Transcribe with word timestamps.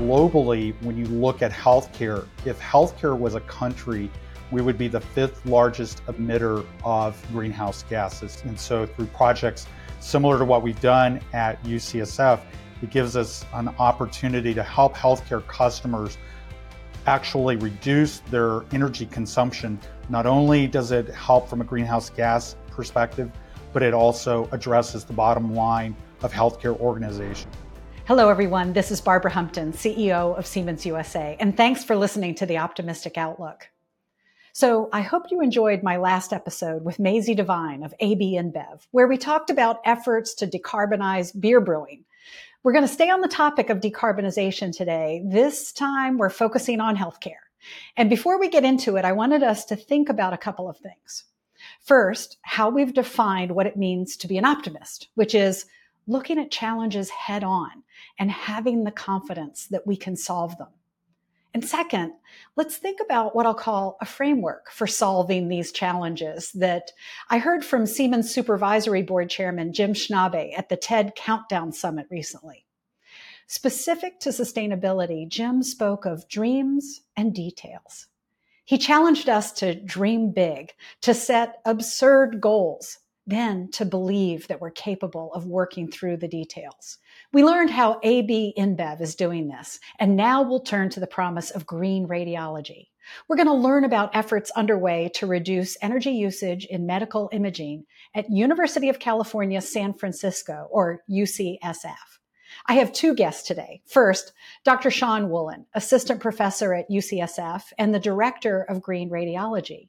globally, 0.00 0.74
when 0.82 0.96
you 0.96 1.04
look 1.04 1.42
at 1.42 1.52
healthcare, 1.52 2.26
if 2.46 2.58
healthcare 2.58 3.18
was 3.18 3.34
a 3.34 3.40
country, 3.40 4.10
we 4.50 4.62
would 4.62 4.78
be 4.78 4.88
the 4.88 5.00
fifth 5.00 5.44
largest 5.44 6.04
emitter 6.06 6.64
of 6.84 7.22
greenhouse 7.30 7.82
gases. 7.82 8.42
And 8.46 8.58
so, 8.58 8.86
through 8.86 9.06
projects 9.06 9.66
similar 10.00 10.38
to 10.38 10.44
what 10.46 10.62
we've 10.62 10.80
done 10.80 11.20
at 11.34 11.62
UCSF, 11.64 12.40
it 12.82 12.88
gives 12.88 13.14
us 13.14 13.44
an 13.52 13.68
opportunity 13.78 14.54
to 14.54 14.62
help 14.62 14.96
healthcare 14.96 15.46
customers 15.46 16.16
actually 17.06 17.56
reduce 17.56 18.20
their 18.30 18.62
energy 18.72 19.04
consumption. 19.04 19.78
Not 20.08 20.24
only 20.24 20.66
does 20.66 20.92
it 20.92 21.08
help 21.10 21.46
from 21.46 21.60
a 21.60 21.64
greenhouse 21.64 22.08
gas 22.08 22.56
perspective, 22.70 23.30
but 23.74 23.82
it 23.82 23.92
also 23.92 24.48
addresses 24.50 25.04
the 25.04 25.12
bottom 25.12 25.54
line 25.54 25.94
of 26.22 26.32
healthcare 26.32 26.78
organizations. 26.80 27.54
Hello, 28.10 28.28
everyone. 28.28 28.72
This 28.72 28.90
is 28.90 29.00
Barbara 29.00 29.30
Humpton, 29.30 29.72
CEO 29.72 30.36
of 30.36 30.44
Siemens 30.44 30.84
USA, 30.84 31.36
and 31.38 31.56
thanks 31.56 31.84
for 31.84 31.94
listening 31.94 32.34
to 32.34 32.44
the 32.44 32.58
Optimistic 32.58 33.16
Outlook. 33.16 33.68
So, 34.52 34.88
I 34.92 35.02
hope 35.02 35.30
you 35.30 35.40
enjoyed 35.40 35.84
my 35.84 35.96
last 35.96 36.32
episode 36.32 36.84
with 36.84 36.98
Maisie 36.98 37.36
Devine 37.36 37.84
of 37.84 37.94
AB 38.00 38.36
InBev, 38.36 38.88
where 38.90 39.06
we 39.06 39.16
talked 39.16 39.48
about 39.48 39.78
efforts 39.84 40.34
to 40.34 40.48
decarbonize 40.48 41.40
beer 41.40 41.60
brewing. 41.60 42.04
We're 42.64 42.72
going 42.72 42.84
to 42.84 42.92
stay 42.92 43.10
on 43.10 43.20
the 43.20 43.28
topic 43.28 43.70
of 43.70 43.78
decarbonization 43.78 44.76
today. 44.76 45.22
This 45.24 45.70
time, 45.70 46.18
we're 46.18 46.30
focusing 46.30 46.80
on 46.80 46.96
healthcare. 46.96 47.46
And 47.96 48.10
before 48.10 48.40
we 48.40 48.48
get 48.48 48.64
into 48.64 48.96
it, 48.96 49.04
I 49.04 49.12
wanted 49.12 49.44
us 49.44 49.64
to 49.66 49.76
think 49.76 50.08
about 50.08 50.32
a 50.32 50.36
couple 50.36 50.68
of 50.68 50.78
things. 50.78 51.26
First, 51.84 52.38
how 52.42 52.70
we've 52.70 52.92
defined 52.92 53.52
what 53.52 53.68
it 53.68 53.76
means 53.76 54.16
to 54.16 54.26
be 54.26 54.36
an 54.36 54.44
optimist, 54.44 55.06
which 55.14 55.32
is 55.32 55.66
looking 56.10 56.38
at 56.38 56.50
challenges 56.50 57.08
head 57.10 57.44
on 57.44 57.84
and 58.18 58.30
having 58.30 58.84
the 58.84 58.90
confidence 58.90 59.66
that 59.68 59.86
we 59.86 59.96
can 59.96 60.16
solve 60.16 60.58
them. 60.58 60.68
And 61.54 61.64
second, 61.64 62.12
let's 62.56 62.76
think 62.76 63.00
about 63.00 63.34
what 63.34 63.46
I'll 63.46 63.54
call 63.54 63.96
a 64.00 64.06
framework 64.06 64.70
for 64.70 64.86
solving 64.86 65.48
these 65.48 65.72
challenges 65.72 66.52
that 66.52 66.92
I 67.28 67.38
heard 67.38 67.64
from 67.64 67.86
Siemens 67.86 68.32
Supervisory 68.32 69.02
Board 69.02 69.30
Chairman 69.30 69.72
Jim 69.72 69.94
Snabe 69.94 70.56
at 70.56 70.68
the 70.68 70.76
TED 70.76 71.14
Countdown 71.16 71.72
Summit 71.72 72.06
recently. 72.10 72.66
Specific 73.46 74.20
to 74.20 74.30
sustainability, 74.30 75.28
Jim 75.28 75.62
spoke 75.62 76.06
of 76.06 76.28
dreams 76.28 77.00
and 77.16 77.34
details. 77.34 78.06
He 78.64 78.78
challenged 78.78 79.28
us 79.28 79.50
to 79.54 79.74
dream 79.74 80.30
big, 80.30 80.72
to 81.00 81.14
set 81.14 81.60
absurd 81.64 82.40
goals, 82.40 82.98
then 83.30 83.70
to 83.72 83.84
believe 83.84 84.48
that 84.48 84.60
we're 84.60 84.70
capable 84.70 85.32
of 85.32 85.46
working 85.46 85.90
through 85.90 86.16
the 86.16 86.28
details. 86.28 86.98
We 87.32 87.44
learned 87.44 87.70
how 87.70 88.00
AB 88.02 88.54
InBev 88.58 89.00
is 89.00 89.14
doing 89.14 89.48
this, 89.48 89.78
and 89.98 90.16
now 90.16 90.42
we'll 90.42 90.60
turn 90.60 90.90
to 90.90 91.00
the 91.00 91.06
promise 91.06 91.50
of 91.50 91.66
green 91.66 92.08
radiology. 92.08 92.88
We're 93.28 93.36
going 93.36 93.46
to 93.46 93.54
learn 93.54 93.84
about 93.84 94.14
efforts 94.14 94.50
underway 94.52 95.10
to 95.14 95.26
reduce 95.26 95.76
energy 95.82 96.12
usage 96.12 96.64
in 96.66 96.86
medical 96.86 97.28
imaging 97.32 97.86
at 98.14 98.30
University 98.30 98.88
of 98.88 98.98
California, 98.98 99.60
San 99.60 99.94
Francisco, 99.94 100.68
or 100.70 101.02
UCSF. 101.10 101.96
I 102.66 102.74
have 102.74 102.92
two 102.92 103.14
guests 103.14 103.46
today. 103.46 103.82
First, 103.86 104.32
Dr. 104.64 104.90
Sean 104.90 105.30
Woolen, 105.30 105.66
assistant 105.74 106.20
professor 106.20 106.74
at 106.74 106.90
UCSF 106.90 107.62
and 107.78 107.94
the 107.94 108.00
director 108.00 108.62
of 108.62 108.82
green 108.82 109.10
radiology. 109.10 109.88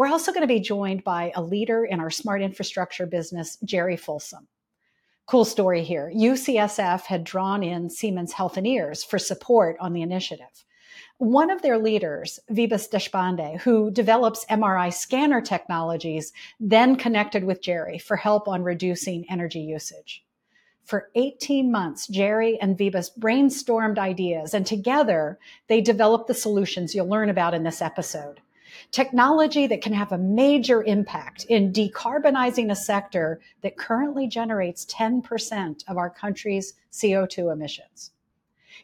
We're 0.00 0.08
also 0.08 0.32
going 0.32 0.48
to 0.48 0.54
be 0.54 0.60
joined 0.60 1.04
by 1.04 1.30
a 1.34 1.42
leader 1.42 1.84
in 1.84 2.00
our 2.00 2.08
smart 2.08 2.40
infrastructure 2.40 3.04
business, 3.04 3.58
Jerry 3.62 3.98
Folsom. 3.98 4.48
Cool 5.26 5.44
story 5.44 5.84
here. 5.84 6.10
UCSF 6.16 7.02
had 7.02 7.22
drawn 7.22 7.62
in 7.62 7.90
Siemens 7.90 8.32
Healthineers 8.32 9.04
for 9.04 9.18
support 9.18 9.76
on 9.78 9.92
the 9.92 10.00
initiative. 10.00 10.64
One 11.18 11.50
of 11.50 11.60
their 11.60 11.76
leaders, 11.76 12.40
Vibhas 12.50 12.88
Deshpande, 12.88 13.60
who 13.60 13.90
develops 13.90 14.46
MRI 14.46 14.90
scanner 14.90 15.42
technologies, 15.42 16.32
then 16.58 16.96
connected 16.96 17.44
with 17.44 17.60
Jerry 17.60 17.98
for 17.98 18.16
help 18.16 18.48
on 18.48 18.62
reducing 18.62 19.26
energy 19.28 19.60
usage. 19.60 20.24
For 20.82 21.10
18 21.14 21.70
months, 21.70 22.06
Jerry 22.06 22.58
and 22.58 22.78
Vibhas 22.78 23.10
brainstormed 23.18 23.98
ideas, 23.98 24.54
and 24.54 24.64
together 24.64 25.38
they 25.66 25.82
developed 25.82 26.26
the 26.26 26.32
solutions 26.32 26.94
you'll 26.94 27.06
learn 27.06 27.28
about 27.28 27.52
in 27.52 27.64
this 27.64 27.82
episode 27.82 28.40
technology 28.90 29.66
that 29.66 29.82
can 29.82 29.92
have 29.92 30.12
a 30.12 30.18
major 30.18 30.82
impact 30.82 31.44
in 31.48 31.72
decarbonizing 31.72 32.70
a 32.70 32.76
sector 32.76 33.40
that 33.62 33.76
currently 33.76 34.26
generates 34.26 34.84
10% 34.86 35.84
of 35.88 35.96
our 35.96 36.10
country's 36.10 36.74
CO2 36.92 37.52
emissions. 37.52 38.10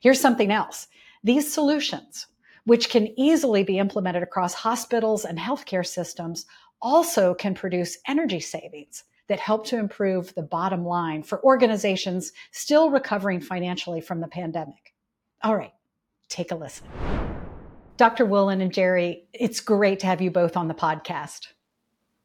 Here's 0.00 0.20
something 0.20 0.52
else. 0.52 0.88
These 1.24 1.52
solutions, 1.52 2.26
which 2.64 2.90
can 2.90 3.08
easily 3.18 3.64
be 3.64 3.78
implemented 3.78 4.22
across 4.22 4.54
hospitals 4.54 5.24
and 5.24 5.38
healthcare 5.38 5.86
systems, 5.86 6.46
also 6.80 7.34
can 7.34 7.54
produce 7.54 7.98
energy 8.06 8.40
savings 8.40 9.04
that 9.28 9.40
help 9.40 9.66
to 9.66 9.78
improve 9.78 10.34
the 10.34 10.42
bottom 10.42 10.84
line 10.84 11.22
for 11.22 11.42
organizations 11.42 12.32
still 12.52 12.90
recovering 12.90 13.40
financially 13.40 14.00
from 14.00 14.20
the 14.20 14.28
pandemic. 14.28 14.94
All 15.42 15.56
right, 15.56 15.72
take 16.28 16.52
a 16.52 16.54
listen. 16.54 16.86
Dr. 17.96 18.26
Woolen 18.26 18.60
and 18.60 18.72
Jerry, 18.72 19.24
it's 19.32 19.60
great 19.60 20.00
to 20.00 20.06
have 20.06 20.20
you 20.20 20.30
both 20.30 20.56
on 20.56 20.68
the 20.68 20.74
podcast. 20.74 21.48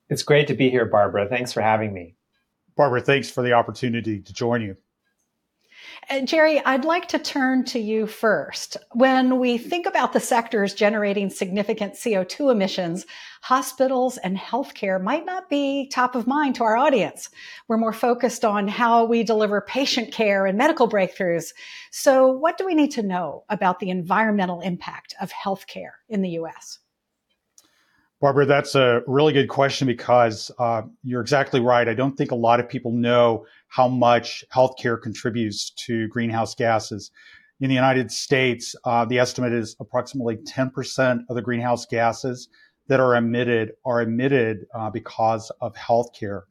It's 0.10 0.24
great 0.24 0.48
to 0.48 0.54
be 0.54 0.70
here, 0.70 0.86
Barbara. 0.86 1.30
Thanks 1.30 1.54
for 1.54 1.62
having 1.62 1.94
me. 1.94 2.16
Barbara, 2.76 3.02
thanks 3.02 3.30
for 3.30 3.42
the 3.42 3.54
opportunity 3.54 4.20
to 4.22 4.34
join 4.34 4.62
you. 4.62 4.76
Uh, 6.10 6.22
Jerry, 6.22 6.60
I'd 6.66 6.86
like 6.86 7.08
to 7.10 7.20
turn 7.20 7.64
to 7.66 7.80
you 7.80 8.08
first. 8.08 8.78
When 8.92 9.40
we 9.40 9.58
think 9.58 9.86
about 9.86 10.14
the 10.14 10.20
sectors 10.20 10.74
generating 10.74 11.30
significant 11.30 11.94
CO2 11.94 12.52
emissions, 12.52 13.06
hospitals 13.42 14.18
and 14.18 14.38
healthcare 14.38 15.02
might 15.02 15.26
not 15.26 15.50
be 15.50 15.88
top 15.88 16.16
of 16.16 16.28
mind 16.28 16.56
to 16.56 16.64
our 16.64 16.78
audience. 16.78 17.30
We're 17.68 17.78
more 17.78 17.94
focused 17.94 18.46
on 18.46 18.68
how 18.68 19.06
we 19.06 19.24
deliver 19.24 19.62
patient 19.62 20.12
care 20.12 20.46
and 20.46 20.58
medical 20.58 20.90
breakthroughs. 20.90 21.54
So, 21.92 22.28
what 22.28 22.58
do 22.58 22.66
we 22.66 22.76
need 22.76 22.92
to 22.92 23.04
know 23.04 23.44
about 23.50 23.80
the 23.80 23.90
environmental 23.90 24.62
impact 24.62 25.16
of 25.22 25.32
healthcare 25.32 25.94
in 26.10 26.22
the 26.22 26.30
US? 26.42 26.80
Barbara, 28.22 28.46
that's 28.46 28.76
a 28.76 29.02
really 29.08 29.34
good 29.34 29.50
question 29.50 29.88
because 29.88 30.52
uh, 30.60 30.84
you're 31.04 31.22
exactly 31.22 31.60
right. 31.60 31.90
I 31.90 31.96
don't 31.96 32.16
think 32.16 32.30
a 32.30 32.36
lot 32.36 32.60
of 32.60 32.70
people 32.70 32.92
know 32.92 33.48
how 33.68 33.88
much 33.88 34.46
healthcare 34.54 35.02
contributes 35.02 35.72
to 35.88 36.08
greenhouse 36.10 36.54
gases. 36.54 37.10
In 37.62 37.70
the 37.70 37.74
United 37.74 38.12
States, 38.12 38.76
uh, 38.86 39.06
the 39.06 39.18
estimate 39.18 39.54
is 39.54 39.76
approximately 39.80 40.38
10% 40.38 41.22
of 41.30 41.36
the 41.36 41.42
greenhouse 41.42 41.88
gases 41.88 42.48
that 42.90 43.00
are 43.00 43.16
emitted 43.16 43.72
are 43.86 44.04
emitted 44.04 44.68
uh, 44.76 44.92
because 44.92 45.52
of 45.60 45.74
healthcare. 45.74 46.44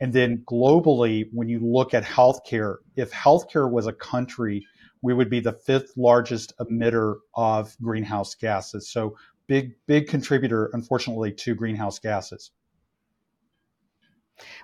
And 0.00 0.14
then 0.14 0.42
globally, 0.50 1.28
when 1.34 1.50
you 1.50 1.60
look 1.60 1.92
at 1.92 2.02
healthcare, 2.02 2.76
if 2.96 3.12
healthcare 3.12 3.70
was 3.70 3.86
a 3.86 3.92
country, 3.92 4.66
we 5.02 5.14
would 5.14 5.28
be 5.28 5.40
the 5.40 5.52
fifth 5.52 5.92
largest 5.96 6.52
emitter 6.58 7.16
of 7.34 7.76
greenhouse 7.82 8.34
gases. 8.34 8.90
So 8.90 9.16
big, 9.50 9.74
big 9.88 10.06
contributor, 10.06 10.70
unfortunately, 10.74 11.32
to 11.32 11.56
greenhouse 11.56 11.98
gases. 11.98 12.52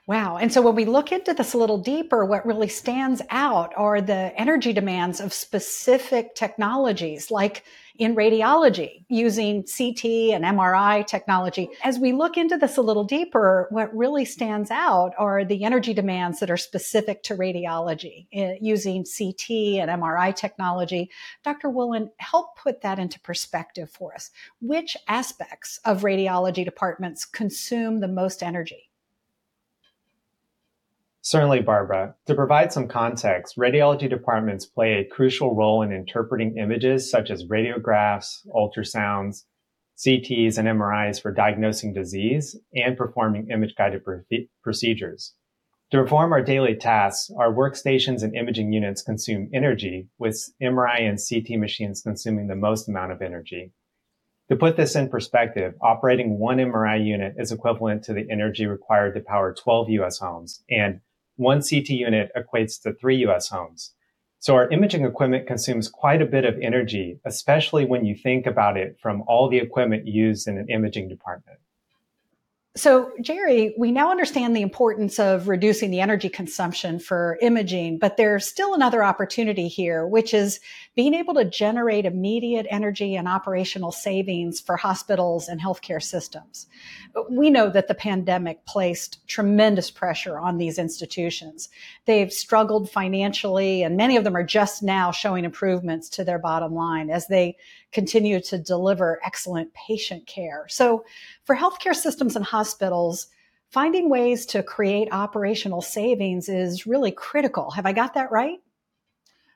Wow. 0.07 0.37
And 0.37 0.53
so 0.53 0.63
when 0.63 0.75
we 0.75 0.85
look 0.85 1.13
into 1.13 1.35
this 1.35 1.53
a 1.53 1.59
little 1.59 1.79
deeper, 1.79 2.25
what 2.25 2.47
really 2.47 2.69
stands 2.69 3.23
out 3.31 3.73
are 3.77 4.01
the 4.01 4.33
energy 4.37 4.73
demands 4.73 5.21
of 5.21 5.33
specific 5.33 6.35
technologies 6.35 7.31
like 7.31 7.65
in 7.99 8.15
radiology 8.15 9.05
using 9.09 9.63
CT 9.63 10.05
and 10.35 10.45
MRI 10.45 11.07
technology. 11.07 11.69
As 11.83 11.99
we 11.99 12.13
look 12.13 12.37
into 12.37 12.57
this 12.57 12.77
a 12.77 12.83
little 12.83 13.05
deeper, 13.05 13.67
what 13.71 13.95
really 13.97 14.25
stands 14.25 14.71
out 14.71 15.13
are 15.19 15.45
the 15.45 15.65
energy 15.65 15.95
demands 15.95 16.41
that 16.41 16.51
are 16.51 16.57
specific 16.57 17.23
to 17.25 17.35
radiology 17.35 18.27
uh, 18.37 18.55
using 18.61 19.05
CT 19.05 19.51
and 19.81 19.91
MRI 19.91 20.35
technology. 20.35 21.11
Dr. 21.45 21.71
Woolen, 21.71 22.11
help 22.19 22.57
put 22.57 22.83
that 22.83 22.99
into 22.99 23.21
perspective 23.21 23.91
for 23.91 24.15
us. 24.15 24.31
Which 24.61 24.97
aspects 25.09 25.81
of 25.85 26.03
radiology 26.03 26.65
departments 26.65 27.25
consume 27.25 28.01
the 28.01 28.09
most 28.09 28.43
energy? 28.43 28.86
Certainly, 31.29 31.63
Barbara. 31.63 32.15
To 32.27 32.37
provide 32.37 32.73
some 32.73 32.87
context, 32.87 33.57
radiology 33.59 34.09
departments 34.09 34.65
play 34.65 34.93
a 34.93 35.05
crucial 35.05 35.57
role 35.57 35.83
in 35.83 35.91
interpreting 35.91 36.57
images 36.57 37.11
such 37.11 37.33
as 37.33 37.47
radiographs, 37.47 38.47
ultrasounds, 38.55 39.43
CTs, 39.99 40.57
and 40.57 40.69
MRIs 40.69 41.21
for 41.21 41.33
diagnosing 41.33 41.93
disease 41.93 42.57
and 42.77 42.97
performing 42.97 43.51
image 43.51 43.75
guided 43.77 44.03
procedures. 44.63 45.35
To 45.91 46.01
perform 46.01 46.33
our 46.33 46.43
daily 46.43 46.77
tasks, 46.77 47.29
our 47.37 47.53
workstations 47.53 48.23
and 48.23 48.37
imaging 48.37 48.73
units 48.73 49.03
consume 49.03 49.51
energy, 49.53 50.07
with 50.19 50.41
MRI 50.63 51.01
and 51.01 51.19
CT 51.19 51.59
machines 51.59 52.03
consuming 52.03 52.47
the 52.47 52.55
most 52.55 52.89
amount 52.89 53.11
of 53.11 53.21
energy. 53.21 53.73
To 54.49 54.55
put 54.55 54.77
this 54.77 54.95
in 54.95 55.09
perspective, 55.09 55.75
operating 55.83 56.39
one 56.39 56.59
MRI 56.59 57.05
unit 57.05 57.35
is 57.37 57.51
equivalent 57.51 58.05
to 58.05 58.13
the 58.13 58.31
energy 58.31 58.67
required 58.67 59.15
to 59.15 59.21
power 59.21 59.53
12 59.53 59.91
US 59.91 60.19
homes 60.19 60.63
and 60.71 61.01
one 61.37 61.63
CT 61.63 61.91
unit 61.91 62.31
equates 62.37 62.81
to 62.83 62.93
three 62.93 63.17
US 63.27 63.49
homes. 63.49 63.93
So 64.39 64.55
our 64.55 64.69
imaging 64.71 65.05
equipment 65.05 65.47
consumes 65.47 65.89
quite 65.89 66.23
a 66.23 66.27
bit 66.27 66.45
of 66.45 66.59
energy, 66.61 67.19
especially 67.25 67.85
when 67.85 68.05
you 68.05 68.15
think 68.15 68.47
about 68.47 68.77
it 68.77 68.97
from 69.01 69.23
all 69.27 69.49
the 69.49 69.59
equipment 69.59 70.07
used 70.07 70.47
in 70.47 70.59
an 70.59 70.69
imaging 70.69 71.09
department. 71.09 71.59
So, 72.77 73.11
Jerry, 73.23 73.75
we 73.79 73.91
now 73.91 74.11
understand 74.11 74.55
the 74.55 74.61
importance 74.61 75.19
of 75.19 75.49
reducing 75.49 75.91
the 75.91 76.01
energy 76.01 76.29
consumption 76.29 76.99
for 76.99 77.39
imaging, 77.41 77.99
but 77.99 78.19
there's 78.19 78.47
still 78.47 78.75
another 78.75 79.03
opportunity 79.03 79.67
here, 79.67 80.07
which 80.07 80.35
is 80.35 80.61
being 80.95 81.15
able 81.15 81.33
to 81.35 81.47
generate 81.47 82.05
immediate 82.05 82.67
energy 82.69 83.17
and 83.17 83.27
operational 83.27 83.93
savings 83.93 84.61
for 84.61 84.77
hospitals 84.77 85.49
and 85.49 85.59
healthcare 85.59 86.03
systems. 86.03 86.67
We 87.31 87.49
know 87.49 87.71
that 87.71 87.89
the 87.89 87.95
pandemic 87.95 88.67
placed 88.67 89.27
tremendous 89.27 89.91
pressure 89.91 90.39
on 90.39 90.59
these 90.59 90.79
institutions. 90.79 91.71
They've 92.05 92.33
struggled 92.33 92.91
financially, 92.91 93.85
and 93.85 93.97
many 93.97 94.19
of 94.19 94.25
them 94.25 94.37
are 94.37 94.45
just 94.45 94.83
now 94.83 95.13
showing 95.13 95.47
improvements 95.47 96.11
to 96.11 96.25
their 96.25 96.39
bottom 96.39 96.75
line 96.75 97.09
as 97.09 97.27
they 97.27 97.57
continue 97.93 98.41
to 98.41 98.59
deliver 98.59 99.21
excellent 99.25 99.73
patient 99.75 100.27
care. 100.27 100.67
So, 100.69 101.05
for 101.45 101.57
healthcare 101.57 101.95
systems 101.95 102.37
and 102.37 102.45
hospitals, 102.45 103.29
finding 103.71 104.09
ways 104.09 104.47
to 104.47 104.63
create 104.63 105.09
operational 105.13 105.83
savings 105.83 106.49
is 106.49 106.87
really 106.87 107.11
critical. 107.11 107.71
Have 107.73 107.87
I 107.87 107.93
got 107.93 108.15
that 108.15 108.31
right? 108.31 108.59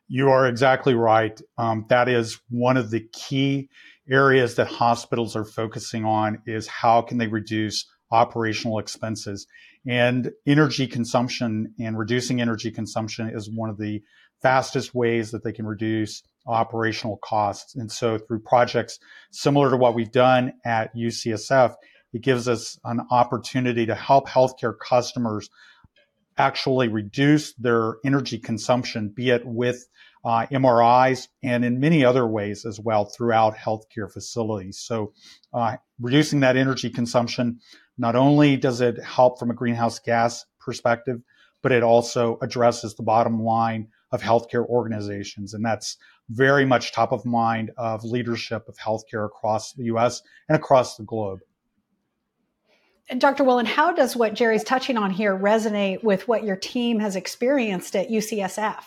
You 0.09 0.31
are 0.31 0.47
exactly 0.47 0.94
right. 0.94 1.41
Um, 1.56 1.87
that 1.88 2.09
is 2.09 2.41
one 2.49 2.77
of 2.77 2.91
the 2.91 3.06
key 3.12 3.69
areas 4.11 4.56
that 4.56 4.67
hospitals 4.67 5.37
are 5.37 5.44
focusing 5.44 6.05
on 6.05 6.43
is 6.47 6.67
how 6.67 7.03
can 7.03 7.19
they 7.19 7.29
reduce 7.29 7.87
operational 8.11 8.81
expenses 8.81 9.47
and 9.87 10.31
energy 10.47 10.87
consumption 10.87 11.75
and 11.79 11.99
reducing 11.99 12.41
energy 12.41 12.71
consumption 12.71 13.31
is 13.31 13.50
one 13.50 13.71
of 13.71 13.79
the 13.79 14.03
fastest 14.43 14.94
ways 14.94 15.31
that 15.31 15.44
they 15.44 15.53
can 15.53 15.67
reduce 15.67 16.23
operational 16.47 17.19
costs. 17.23 17.75
And 17.75 17.91
so 17.91 18.19
through 18.19 18.41
projects 18.41 18.99
similar 19.31 19.71
to 19.71 19.77
what 19.77 19.95
we've 19.95 20.13
done 20.13 20.55
at 20.65 20.95
UCSF, 20.95 21.75
it 22.13 22.23
gives 22.23 22.49
us 22.49 22.79
an 22.85 23.01
opportunity 23.11 23.87
to 23.87 23.95
help 23.95 24.29
healthcare 24.29 24.75
customers 24.77 25.49
actually 26.37 26.89
reduce 26.89 27.53
their 27.55 27.97
energy 28.05 28.39
consumption, 28.39 29.11
be 29.11 29.31
it 29.31 29.45
with 29.45 29.87
uh, 30.25 30.47
MRIs 30.47 31.29
and 31.43 31.65
in 31.65 31.81
many 31.81 32.05
other 32.05 32.27
ways 32.27 32.65
as 32.65 32.81
well 32.81 33.05
throughout 33.05 33.57
healthcare 33.57 34.11
facilities. 34.11 34.79
So, 34.79 35.13
uh, 35.53 35.77
reducing 35.99 36.41
that 36.41 36.57
energy 36.57 36.91
consumption 36.91 37.61
not 37.97 38.17
only 38.17 38.57
does 38.57 38.81
it 38.81 39.03
help 39.03 39.39
from 39.39 39.51
a 39.51 39.55
greenhouse 39.55 39.99
gas 39.99 40.47
perspective, 40.59 41.21
but 41.63 41.73
it 41.73 41.83
also 41.83 42.39
addresses 42.41 42.95
the 42.95 43.03
bottom 43.03 43.43
line 43.43 43.89
of 44.12 44.23
healthcare 44.23 44.67
organizations. 44.67 45.55
And 45.55 45.65
that's 45.65 45.97
very 46.29 46.65
much 46.65 46.93
top 46.93 47.12
of 47.12 47.25
mind 47.25 47.71
of 47.77 48.05
leadership 48.05 48.69
of 48.69 48.77
healthcare 48.77 49.27
across 49.27 49.73
the 49.73 49.85
US 49.85 50.23
and 50.49 50.57
across 50.57 50.97
the 50.97 51.05
globe. 51.05 51.41
And 53.09 53.21
Dr. 53.21 53.43
Woolen, 53.43 53.67
how 53.67 53.93
does 53.93 54.15
what 54.15 54.35
Jerry's 54.35 54.62
touching 54.62 54.97
on 54.97 55.11
here 55.11 55.37
resonate 55.37 56.05
with 56.05 56.29
what 56.29 56.45
your 56.45 56.55
team 56.55 57.01
has 57.01 57.17
experienced 57.17 57.97
at 57.97 58.09
UCSF? 58.09 58.85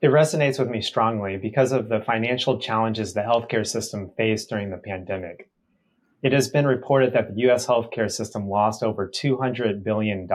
It 0.00 0.08
resonates 0.08 0.58
with 0.58 0.68
me 0.68 0.82
strongly 0.82 1.38
because 1.38 1.72
of 1.72 1.88
the 1.88 2.00
financial 2.00 2.60
challenges 2.60 3.14
the 3.14 3.20
healthcare 3.22 3.66
system 3.66 4.10
faced 4.16 4.50
during 4.50 4.70
the 4.70 4.76
pandemic. 4.76 5.50
It 6.22 6.32
has 6.32 6.48
been 6.48 6.66
reported 6.66 7.14
that 7.14 7.34
the 7.34 7.50
US 7.50 7.66
healthcare 7.66 8.10
system 8.10 8.48
lost 8.48 8.82
over 8.82 9.08
$200 9.08 9.82
billion. 9.82 10.28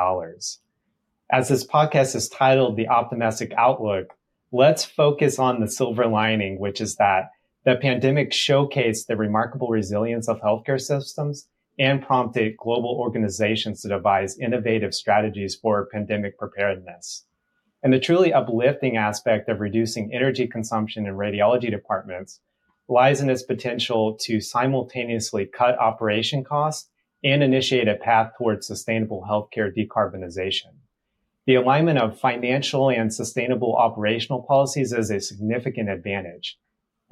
As 1.34 1.50
this 1.50 1.66
podcast 1.66 2.16
is 2.16 2.30
titled 2.30 2.78
The 2.78 2.90
Optimistic 2.90 3.54
Outlook, 3.58 4.14
let's 4.52 4.86
focus 4.86 5.40
on 5.40 5.60
the 5.60 5.68
silver 5.68 6.06
lining, 6.06 6.60
which 6.60 6.80
is 6.80 6.98
that 6.98 7.32
the 7.66 7.76
pandemic 7.76 8.30
showcased 8.30 9.08
the 9.08 9.18
remarkable 9.18 9.70
resilience 9.70 10.30
of 10.30 10.40
healthcare 10.42 10.80
systems 10.80 11.48
and 11.80 12.06
prompted 12.06 12.56
global 12.56 12.96
organizations 13.00 13.82
to 13.82 13.88
devise 13.88 14.38
innovative 14.38 14.94
strategies 14.94 15.56
for 15.56 15.90
pandemic 15.92 16.38
preparedness. 16.38 17.26
And 17.82 17.92
the 17.92 18.00
truly 18.00 18.32
uplifting 18.32 18.96
aspect 18.96 19.50
of 19.50 19.60
reducing 19.60 20.14
energy 20.14 20.46
consumption 20.46 21.08
in 21.08 21.16
radiology 21.16 21.72
departments 21.72 22.42
lies 22.88 23.22
in 23.22 23.32
its 23.32 23.42
potential 23.42 24.16
to 24.22 24.40
simultaneously 24.40 25.48
cut 25.48 25.80
operation 25.80 26.44
costs 26.44 26.92
and 27.24 27.42
initiate 27.42 27.88
a 27.88 27.96
path 27.96 28.34
towards 28.38 28.68
sustainable 28.68 29.26
healthcare 29.28 29.76
decarbonization. 29.76 30.76
The 31.45 31.56
alignment 31.56 32.00
of 32.00 32.19
financial 32.19 32.90
and 32.90 33.13
sustainable 33.13 33.75
operational 33.75 34.44
policies 34.44 34.94
is 34.94 35.12
a 35.12 35.19
significant 35.19 35.90
advantage. 35.90 36.57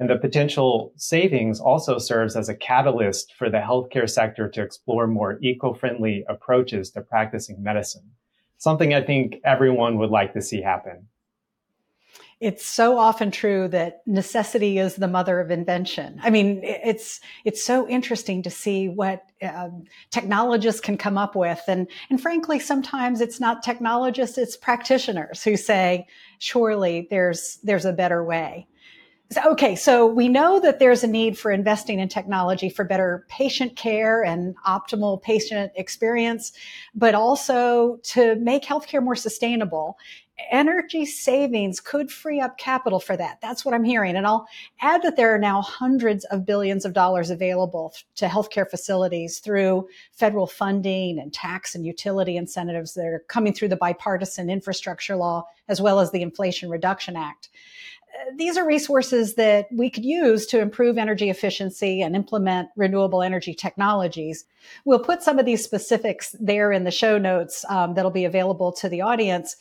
And 0.00 0.08
the 0.08 0.16
potential 0.16 0.92
savings 0.96 1.60
also 1.60 1.98
serves 1.98 2.34
as 2.34 2.48
a 2.48 2.56
catalyst 2.56 3.34
for 3.34 3.50
the 3.50 3.58
healthcare 3.58 4.08
sector 4.08 4.48
to 4.48 4.62
explore 4.62 5.06
more 5.06 5.38
eco-friendly 5.42 6.24
approaches 6.28 6.90
to 6.92 7.02
practicing 7.02 7.62
medicine. 7.62 8.10
Something 8.56 8.94
I 8.94 9.02
think 9.02 9.36
everyone 9.44 9.98
would 9.98 10.10
like 10.10 10.32
to 10.32 10.40
see 10.40 10.62
happen 10.62 11.08
it's 12.42 12.66
so 12.66 12.98
often 12.98 13.30
true 13.30 13.68
that 13.68 14.02
necessity 14.04 14.78
is 14.78 14.96
the 14.96 15.06
mother 15.06 15.38
of 15.38 15.52
invention. 15.52 16.18
I 16.24 16.30
mean, 16.30 16.60
it's 16.64 17.20
it's 17.44 17.64
so 17.64 17.88
interesting 17.88 18.42
to 18.42 18.50
see 18.50 18.88
what 18.88 19.22
um, 19.42 19.84
technologists 20.10 20.80
can 20.80 20.98
come 20.98 21.16
up 21.16 21.36
with, 21.36 21.62
and 21.68 21.86
and 22.10 22.20
frankly, 22.20 22.58
sometimes 22.58 23.20
it's 23.20 23.38
not 23.38 23.62
technologists; 23.62 24.38
it's 24.38 24.56
practitioners 24.56 25.44
who 25.44 25.56
say, 25.56 26.08
"Surely 26.40 27.06
there's 27.10 27.60
there's 27.62 27.84
a 27.84 27.92
better 27.92 28.24
way." 28.24 28.66
Okay, 29.38 29.76
so 29.76 30.06
we 30.06 30.28
know 30.28 30.58
that 30.60 30.78
there's 30.78 31.04
a 31.04 31.06
need 31.06 31.38
for 31.38 31.50
investing 31.50 32.00
in 32.00 32.08
technology 32.08 32.68
for 32.68 32.84
better 32.84 33.24
patient 33.28 33.76
care 33.76 34.22
and 34.22 34.56
optimal 34.66 35.22
patient 35.22 35.72
experience, 35.76 36.52
but 36.94 37.14
also 37.14 37.98
to 38.02 38.34
make 38.36 38.64
healthcare 38.64 39.02
more 39.02 39.16
sustainable 39.16 39.96
energy 40.50 41.04
savings 41.04 41.80
could 41.80 42.10
free 42.10 42.40
up 42.40 42.58
capital 42.58 42.98
for 42.98 43.16
that. 43.16 43.38
That's 43.40 43.64
what 43.64 43.74
I'm 43.74 43.84
hearing. 43.84 44.16
And 44.16 44.26
I'll 44.26 44.46
add 44.80 45.02
that 45.02 45.16
there 45.16 45.34
are 45.34 45.38
now 45.38 45.62
hundreds 45.62 46.24
of 46.26 46.46
billions 46.46 46.84
of 46.84 46.92
dollars 46.92 47.30
available 47.30 47.94
to 48.16 48.26
healthcare 48.26 48.68
facilities 48.68 49.38
through 49.38 49.86
federal 50.12 50.46
funding 50.46 51.18
and 51.18 51.32
tax 51.32 51.74
and 51.74 51.86
utility 51.86 52.36
incentives 52.36 52.94
that 52.94 53.04
are 53.04 53.24
coming 53.28 53.52
through 53.52 53.68
the 53.68 53.76
bipartisan 53.76 54.50
infrastructure 54.50 55.16
law 55.16 55.46
as 55.68 55.80
well 55.80 56.00
as 56.00 56.10
the 56.10 56.22
Inflation 56.22 56.70
Reduction 56.70 57.16
Act. 57.16 57.48
Uh, 58.14 58.32
these 58.36 58.56
are 58.56 58.66
resources 58.66 59.34
that 59.34 59.66
we 59.72 59.90
could 59.90 60.04
use 60.04 60.46
to 60.46 60.60
improve 60.60 60.98
energy 60.98 61.30
efficiency 61.30 62.02
and 62.02 62.14
implement 62.14 62.68
renewable 62.76 63.22
energy 63.22 63.54
technologies. 63.54 64.44
We'll 64.84 65.00
put 65.00 65.22
some 65.22 65.38
of 65.38 65.46
these 65.46 65.64
specifics 65.64 66.34
there 66.40 66.72
in 66.72 66.84
the 66.84 66.90
show 66.90 67.18
notes 67.18 67.64
um, 67.68 67.94
that'll 67.94 68.10
be 68.10 68.24
available 68.24 68.72
to 68.72 68.88
the 68.88 69.00
audience. 69.00 69.56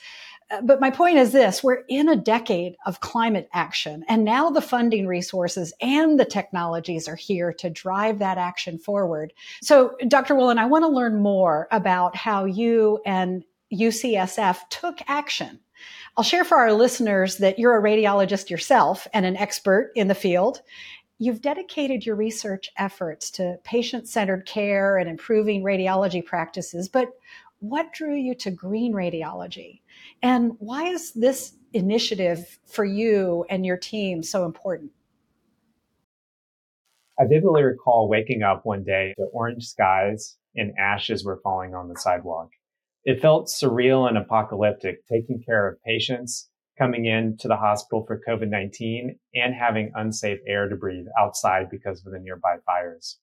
But 0.64 0.82
my 0.82 0.92
point 0.92 1.18
is 1.18 1.32
this 1.32 1.64
we're 1.64 1.84
in 1.88 2.10
a 2.10 2.16
decade 2.16 2.76
of 2.86 3.00
climate 3.00 3.50
action 3.54 4.04
and 4.10 4.26
now 4.26 4.50
the 4.50 4.62
funding 4.62 5.08
resources 5.08 5.74
and 5.80 6.20
the 6.20 6.26
technologies 6.26 7.08
are 7.08 7.16
here 7.16 7.54
to 7.54 7.70
drive 7.70 8.20
that 8.20 8.38
action 8.38 8.78
forward. 8.78 9.34
So 9.62 9.96
dr 10.08 10.34
Woolen 10.36 10.58
i 10.58 10.66
want 10.66 10.84
to 10.84 10.90
learn 10.90 11.22
more 11.22 11.68
about 11.72 12.16
how 12.16 12.46
you 12.46 13.00
and 13.06 13.46
ucsf 13.74 14.58
took 14.70 14.98
action 15.08 15.60
i'll 16.18 16.24
share 16.24 16.44
for 16.44 16.58
our 16.58 16.74
listeners 16.74 17.38
that 17.38 17.60
you're 17.60 17.78
a 17.78 17.82
radiologist 17.82 18.50
yourself 18.50 19.08
and 19.14 19.26
an 19.26 19.38
expert 19.38 19.92
in 19.96 20.08
the 20.08 20.16
field 20.16 20.62
You've 21.22 21.44
dedicated 21.44 22.04
your 22.04 22.16
research 22.16 22.72
efforts 22.78 23.30
to 23.32 23.60
patient 23.64 24.08
centered 24.08 24.48
care 24.48 24.98
and 24.98 25.08
improving 25.08 25.62
radiology 25.62 26.26
practices, 26.26 26.90
but 26.90 27.10
what 27.60 27.94
drew 27.94 28.16
you 28.16 28.34
to 28.34 28.50
green 28.50 28.92
radiology? 28.92 29.82
And 30.24 30.54
why 30.58 30.86
is 30.86 31.12
this 31.12 31.54
initiative 31.74 32.58
for 32.66 32.86
you 32.86 33.46
and 33.52 33.64
your 33.64 33.78
team 33.78 34.24
so 34.24 34.46
important? 34.46 34.90
I 37.20 37.28
vividly 37.28 37.62
recall 37.62 38.10
waking 38.10 38.42
up 38.42 38.66
one 38.66 38.84
day 38.84 39.14
to 39.20 39.26
orange 39.26 39.68
skies 39.68 40.38
and 40.56 40.74
ashes 40.80 41.24
were 41.24 41.40
falling 41.44 41.76
on 41.76 41.88
the 41.88 42.00
sidewalk. 42.00 42.50
It 43.04 43.22
felt 43.22 43.48
surreal 43.48 44.08
and 44.08 44.18
apocalyptic, 44.18 45.08
taking 45.08 45.42
care 45.44 45.68
of 45.68 45.82
patients 45.84 46.50
coming 46.78 47.06
in 47.06 47.38
to 47.38 47.48
the 47.48 47.56
hospital 47.56 48.06
for 48.06 48.22
COVID-19 48.28 49.18
and 49.36 49.54
having 49.56 49.92
unsafe 49.96 50.40
air 50.48 50.70
to 50.70 50.76
breathe 50.76 51.08
outside 51.20 51.70
because 51.70 52.06
of 52.06 52.12
the 52.12 52.20
nearby 52.20 52.58
fires. 52.66 53.20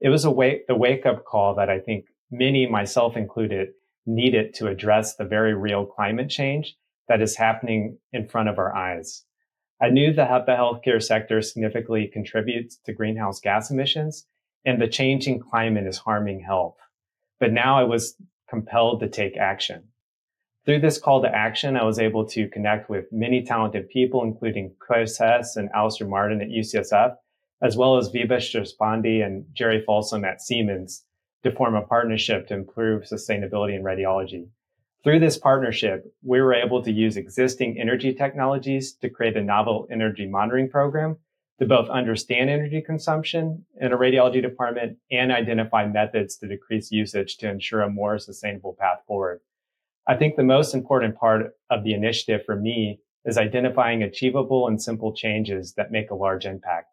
It 0.00 0.08
was 0.08 0.24
a 0.24 0.30
wake, 0.30 0.66
the 0.66 0.74
wake 0.74 1.04
up 1.04 1.24
call 1.24 1.54
that 1.56 1.68
I 1.68 1.78
think 1.80 2.06
many, 2.30 2.66
myself 2.66 3.16
included, 3.16 3.68
needed 4.06 4.54
to 4.54 4.68
address 4.68 5.16
the 5.16 5.24
very 5.24 5.54
real 5.54 5.84
climate 5.84 6.30
change 6.30 6.76
that 7.08 7.20
is 7.20 7.36
happening 7.36 7.98
in 8.12 8.28
front 8.28 8.48
of 8.48 8.58
our 8.58 8.74
eyes. 8.74 9.24
I 9.82 9.90
knew 9.90 10.12
that 10.14 10.46
the 10.46 10.52
healthcare 10.52 11.02
sector 11.02 11.42
significantly 11.42 12.08
contributes 12.12 12.78
to 12.84 12.92
greenhouse 12.92 13.40
gas 13.40 13.70
emissions 13.70 14.26
and 14.64 14.80
the 14.80 14.88
changing 14.88 15.40
climate 15.40 15.86
is 15.86 15.98
harming 15.98 16.40
health. 16.40 16.76
But 17.38 17.52
now 17.52 17.78
I 17.78 17.84
was 17.84 18.14
compelled 18.50 19.00
to 19.00 19.08
take 19.08 19.36
action. 19.36 19.84
Through 20.66 20.80
this 20.80 20.98
call 20.98 21.22
to 21.22 21.34
action, 21.34 21.76
I 21.76 21.84
was 21.84 21.98
able 21.98 22.26
to 22.26 22.48
connect 22.48 22.90
with 22.90 23.06
many 23.10 23.42
talented 23.42 23.88
people, 23.88 24.24
including 24.24 24.74
Chris 24.78 25.16
Hess 25.16 25.56
and 25.56 25.70
Alastair 25.74 26.06
Martin 26.06 26.42
at 26.42 26.48
UCSF, 26.48 27.14
as 27.62 27.76
well 27.76 27.96
as 27.96 28.10
Vibhas 28.10 28.52
Deshpande 28.52 29.24
and 29.24 29.46
Jerry 29.54 29.82
Folsom 29.86 30.24
at 30.24 30.42
Siemens 30.42 31.04
to 31.44 31.52
form 31.52 31.74
a 31.74 31.82
partnership 31.82 32.46
to 32.48 32.54
improve 32.54 33.04
sustainability 33.04 33.74
in 33.74 33.82
radiology. 33.82 34.48
Through 35.02 35.20
this 35.20 35.38
partnership, 35.38 36.04
we 36.22 36.42
were 36.42 36.52
able 36.52 36.82
to 36.82 36.92
use 36.92 37.16
existing 37.16 37.80
energy 37.80 38.12
technologies 38.12 38.92
to 39.00 39.08
create 39.08 39.36
a 39.36 39.42
novel 39.42 39.86
energy 39.90 40.26
monitoring 40.26 40.68
program 40.68 41.16
to 41.60 41.66
both 41.66 41.90
understand 41.90 42.48
energy 42.48 42.80
consumption 42.80 43.64
in 43.80 43.92
a 43.92 43.96
radiology 43.96 44.40
department 44.40 44.96
and 45.10 45.30
identify 45.30 45.86
methods 45.86 46.36
to 46.38 46.48
decrease 46.48 46.90
usage 46.90 47.36
to 47.36 47.50
ensure 47.50 47.82
a 47.82 47.90
more 47.90 48.18
sustainable 48.18 48.74
path 48.80 49.00
forward. 49.06 49.40
I 50.08 50.16
think 50.16 50.36
the 50.36 50.42
most 50.42 50.74
important 50.74 51.16
part 51.16 51.54
of 51.68 51.84
the 51.84 51.92
initiative 51.92 52.46
for 52.46 52.56
me 52.56 53.00
is 53.26 53.36
identifying 53.36 54.02
achievable 54.02 54.66
and 54.68 54.80
simple 54.80 55.12
changes 55.14 55.74
that 55.74 55.92
make 55.92 56.10
a 56.10 56.14
large 56.14 56.46
impact 56.46 56.89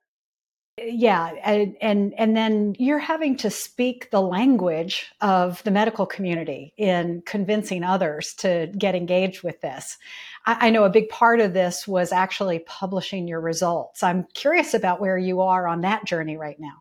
yeah 0.78 1.32
and, 1.44 1.76
and 1.82 2.14
and 2.18 2.38
then 2.38 2.76
you're 2.78 3.00
having 3.00 3.36
to 3.38 3.50
speak 3.50 4.10
the 4.12 4.22
language 4.22 5.12
of 5.22 5.64
the 5.64 5.72
medical 5.72 6.06
community 6.06 6.74
in 6.78 7.24
convincing 7.26 7.84
others 7.84 8.34
to 8.36 8.72
get 8.78 8.96
engaged 8.96 9.44
with 9.44 9.60
this. 9.62 9.98
I, 10.46 10.68
I, 10.68 10.70
know 10.70 10.84
a 10.84 10.90
big 10.90 11.10
part 11.10 11.40
of 11.40 11.54
this 11.54 11.88
was 11.88 12.12
actually 12.12 12.60
publishing 12.60 13.28
your 13.28 13.42
results. 13.42 14.04
I'm 14.04 14.28
curious 14.34 14.74
about 14.74 15.02
where 15.02 15.18
you 15.18 15.42
are 15.42 15.68
on 15.68 15.82
that 15.82 16.06
journey 16.06 16.38
right 16.38 16.60
now. 16.60 16.76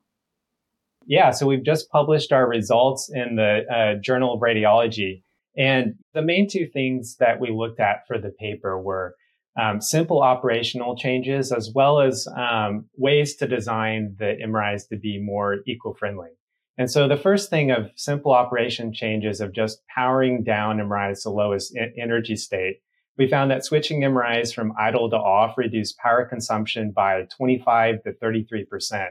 Yeah 1.07 1.31
so 1.31 1.47
we've 1.47 1.65
just 1.65 1.89
published 1.91 2.33
our 2.33 2.47
results 2.47 3.11
in 3.13 3.37
the 3.37 3.65
uh, 3.73 4.01
journal 4.01 4.35
of 4.35 4.41
radiology. 4.41 5.23
And 5.57 5.95
the 6.13 6.21
main 6.21 6.49
two 6.51 6.67
things 6.67 7.17
that 7.19 7.41
we 7.41 7.51
looked 7.51 7.81
at 7.81 8.07
for 8.07 8.19
the 8.19 8.31
paper 8.39 8.79
were 8.79 9.15
um, 9.57 9.81
simple 9.81 10.23
operational 10.23 10.97
changes 10.97 11.51
as 11.51 11.71
well 11.75 12.01
as 12.01 12.29
um, 12.37 12.87
ways 12.97 13.37
to 13.37 13.47
design 13.47 14.15
the 14.19 14.37
MRIs 14.45 14.89
to 14.89 14.97
be 14.97 15.19
more 15.19 15.59
eco-friendly. 15.67 16.31
And 16.79 16.91
so 16.91 17.09
the 17.09 17.17
first 17.17 17.49
thing 17.49 17.71
of 17.71 17.91
simple 17.97 18.33
operation 18.33 18.93
changes 18.93 19.41
of 19.41 19.53
just 19.53 19.81
powering 19.89 20.45
down 20.45 20.77
MRIs 20.77 21.23
to 21.23 21.31
lowest 21.31 21.77
energy 21.97 22.37
state, 22.37 22.81
we 23.17 23.27
found 23.27 23.51
that 23.51 23.65
switching 23.65 24.03
MRIs 24.03 24.55
from 24.55 24.75
idle 24.79 25.09
to 25.09 25.17
off 25.17 25.57
reduced 25.57 25.97
power 25.97 26.27
consumption 26.27 26.91
by 26.91 27.27
25 27.35 28.03
to 28.03 28.13
33%. 28.13 29.09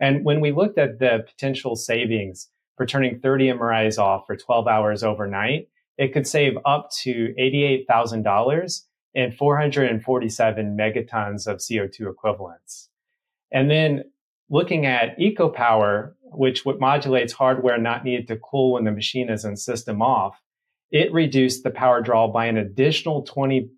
And 0.00 0.24
when 0.24 0.40
we 0.40 0.52
looked 0.52 0.78
at 0.78 0.98
the 0.98 1.24
potential 1.26 1.76
savings 1.76 2.48
for 2.78 2.86
turning 2.86 3.20
30 3.20 3.48
MRIs 3.48 3.98
off 3.98 4.26
for 4.26 4.36
12 4.36 4.66
hours 4.66 5.04
overnight, 5.04 5.68
it 5.98 6.14
could 6.14 6.26
save 6.26 6.56
up 6.64 6.90
to 7.02 7.34
$88,000 7.38 8.80
and 9.14 9.34
447 9.34 10.76
megatons 10.76 11.46
of 11.46 11.58
CO2 11.58 12.10
equivalents. 12.10 12.88
And 13.52 13.70
then 13.70 14.04
looking 14.48 14.86
at 14.86 15.18
EcoPower, 15.18 16.12
which 16.24 16.64
modulates 16.64 17.32
hardware 17.32 17.78
not 17.78 18.04
needed 18.04 18.28
to 18.28 18.36
cool 18.36 18.72
when 18.72 18.84
the 18.84 18.92
machine 18.92 19.30
is 19.30 19.44
in 19.44 19.56
system 19.56 20.00
off, 20.00 20.40
it 20.90 21.12
reduced 21.12 21.62
the 21.62 21.70
power 21.70 22.00
draw 22.00 22.28
by 22.28 22.46
an 22.46 22.56
additional 22.56 23.24
28% 23.24 23.68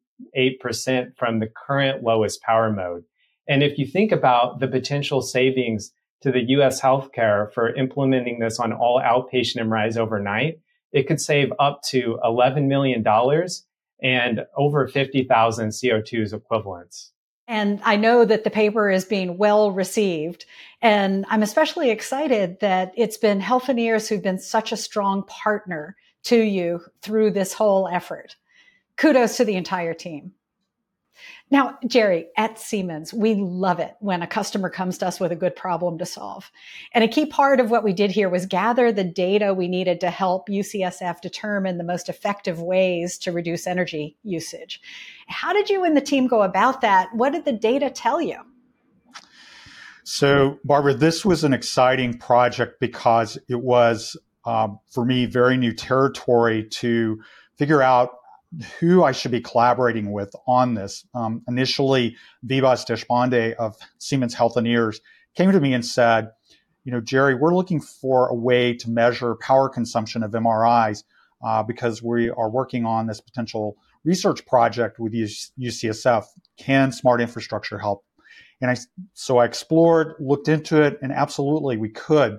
from 1.17 1.39
the 1.39 1.49
current 1.67 2.03
lowest 2.03 2.43
power 2.43 2.73
mode. 2.73 3.05
And 3.49 3.63
if 3.63 3.79
you 3.79 3.87
think 3.87 4.11
about 4.11 4.61
the 4.61 4.69
potential 4.69 5.23
savings 5.23 5.93
to 6.23 6.33
the 6.33 6.43
US 6.57 6.81
healthcare 6.81 7.53
for 7.53 7.75
implementing 7.75 8.39
this 8.39 8.59
on 8.59 8.73
all 8.73 9.01
outpatient 9.01 9.59
MRIs 9.59 9.97
overnight, 9.97 10.61
it 10.93 11.07
could 11.07 11.21
save 11.21 11.53
up 11.59 11.83
to 11.91 12.19
$11 12.25 12.67
million 12.67 13.05
and 14.03 14.45
over 14.57 14.87
50,000 14.87 15.69
CO2s 15.69 16.33
equivalents. 16.33 17.13
And 17.47 17.81
I 17.85 17.97
know 17.97 18.25
that 18.25 18.45
the 18.45 18.51
paper 18.51 18.91
is 18.91 19.05
being 19.05 19.37
well 19.37 19.71
received. 19.71 20.47
And 20.81 21.27
I'm 21.29 21.43
especially 21.43 21.91
excited 21.91 22.61
that 22.61 22.93
it's 22.97 23.19
been 23.19 23.41
Healthineers 23.41 24.09
who've 24.09 24.23
been 24.23 24.39
such 24.39 24.73
a 24.73 24.79
strong 24.79 25.25
partner 25.25 25.97
to 26.25 26.41
you 26.41 26.81
through 27.03 27.33
this 27.33 27.53
whole 27.53 27.87
effort. 27.87 28.37
Kudos 28.97 29.37
to 29.37 29.45
the 29.45 29.57
entire 29.57 29.95
team. 29.95 30.33
Now, 31.51 31.79
Jerry, 31.87 32.27
at 32.37 32.59
Siemens, 32.59 33.15
we 33.15 33.35
love 33.35 33.79
it 33.79 33.95
when 34.01 34.23
a 34.23 34.27
customer 34.27 34.69
comes 34.69 34.99
to 34.99 35.07
us 35.07 35.21
with 35.21 35.31
a 35.33 35.37
good 35.37 35.55
problem 35.55 35.99
to 35.99 36.07
solve. 36.07 36.51
And 36.93 37.05
a 37.05 37.09
key 37.09 37.27
part 37.27 37.61
of 37.61 37.71
what 37.71 37.85
we 37.85 37.93
did 37.93 38.11
here 38.11 38.29
was 38.29 38.47
gather 38.47 38.91
the 38.91 39.05
data 39.05 39.55
we 39.55 39.69
needed 39.69 40.01
to 40.01 40.11
help 40.11 40.49
UCSF 40.49 41.21
determine 41.21 41.79
the 41.79 41.85
most 41.85 42.09
effective 42.09 42.61
ways 42.61 43.19
to 43.19 43.33
reduce 43.33 43.67
energy 43.67 44.17
usage. 44.23 44.81
How 45.27 45.53
did 45.53 45.71
you 45.71 45.85
and 45.85 45.97
the 45.97 46.01
team 46.01 46.27
go 46.27 46.43
about 46.43 46.81
that? 46.81 47.09
What 47.15 47.33
did 47.33 47.45
the 47.45 47.53
data 47.53 47.91
tell 47.91 48.21
you? 48.21 48.39
So, 50.05 50.59
Barbara, 50.65 50.95
this 50.95 51.25
was 51.25 51.45
an 51.45 51.55
exciting 51.55 52.19
project 52.19 52.79
because 52.79 53.39
it 53.49 53.61
was, 53.61 54.17
um, 54.45 54.79
for 54.91 55.05
me, 55.05 55.25
very 55.25 55.57
new 55.57 55.73
territory 55.73 56.69
to 56.73 57.23
figure 57.57 57.81
out 57.81 58.11
who 58.79 59.05
I 59.05 59.13
should 59.13 59.31
be 59.31 59.41
collaborating 59.41 60.13
with 60.13 60.35
on 60.47 60.75
this. 60.75 61.07
Um, 61.15 61.43
initially, 61.49 62.17
Vibhas 62.47 62.87
Deshpande 62.87 63.55
of 63.55 63.77
Siemens 63.99 64.35
Healthineers 64.35 65.01
came 65.35 65.53
to 65.53 65.61
me 65.61 65.75
and 65.75 65.85
said, 65.85 66.31
you 66.85 66.93
know, 66.93 67.01
Jerry, 67.01 67.35
we're 67.35 67.55
looking 67.55 67.81
for 67.81 68.29
a 68.29 68.35
way 68.35 68.75
to 68.75 68.91
measure 68.91 69.37
power 69.37 69.69
consumption 69.69 70.23
of 70.23 70.33
MRIs 70.33 71.03
uh, 71.45 71.63
because 71.63 72.03
we 72.03 72.31
are 72.31 72.51
working 72.51 72.85
on 72.85 73.07
this 73.07 73.21
potential 73.21 73.77
research 74.05 74.47
project 74.47 74.99
with 74.99 75.15
UCSF. 75.15 76.25
Can 76.59 76.93
smart 76.93 77.21
infrastructure 77.21 77.79
help? 77.79 78.05
And 78.61 78.71
I, 78.71 78.77
so 79.15 79.39
I 79.39 79.47
explored, 79.47 80.15
looked 80.21 80.49
into 80.49 80.83
it, 80.83 80.99
and 81.03 81.13
absolutely 81.13 81.77
we 81.77 81.89
could. 81.89 82.39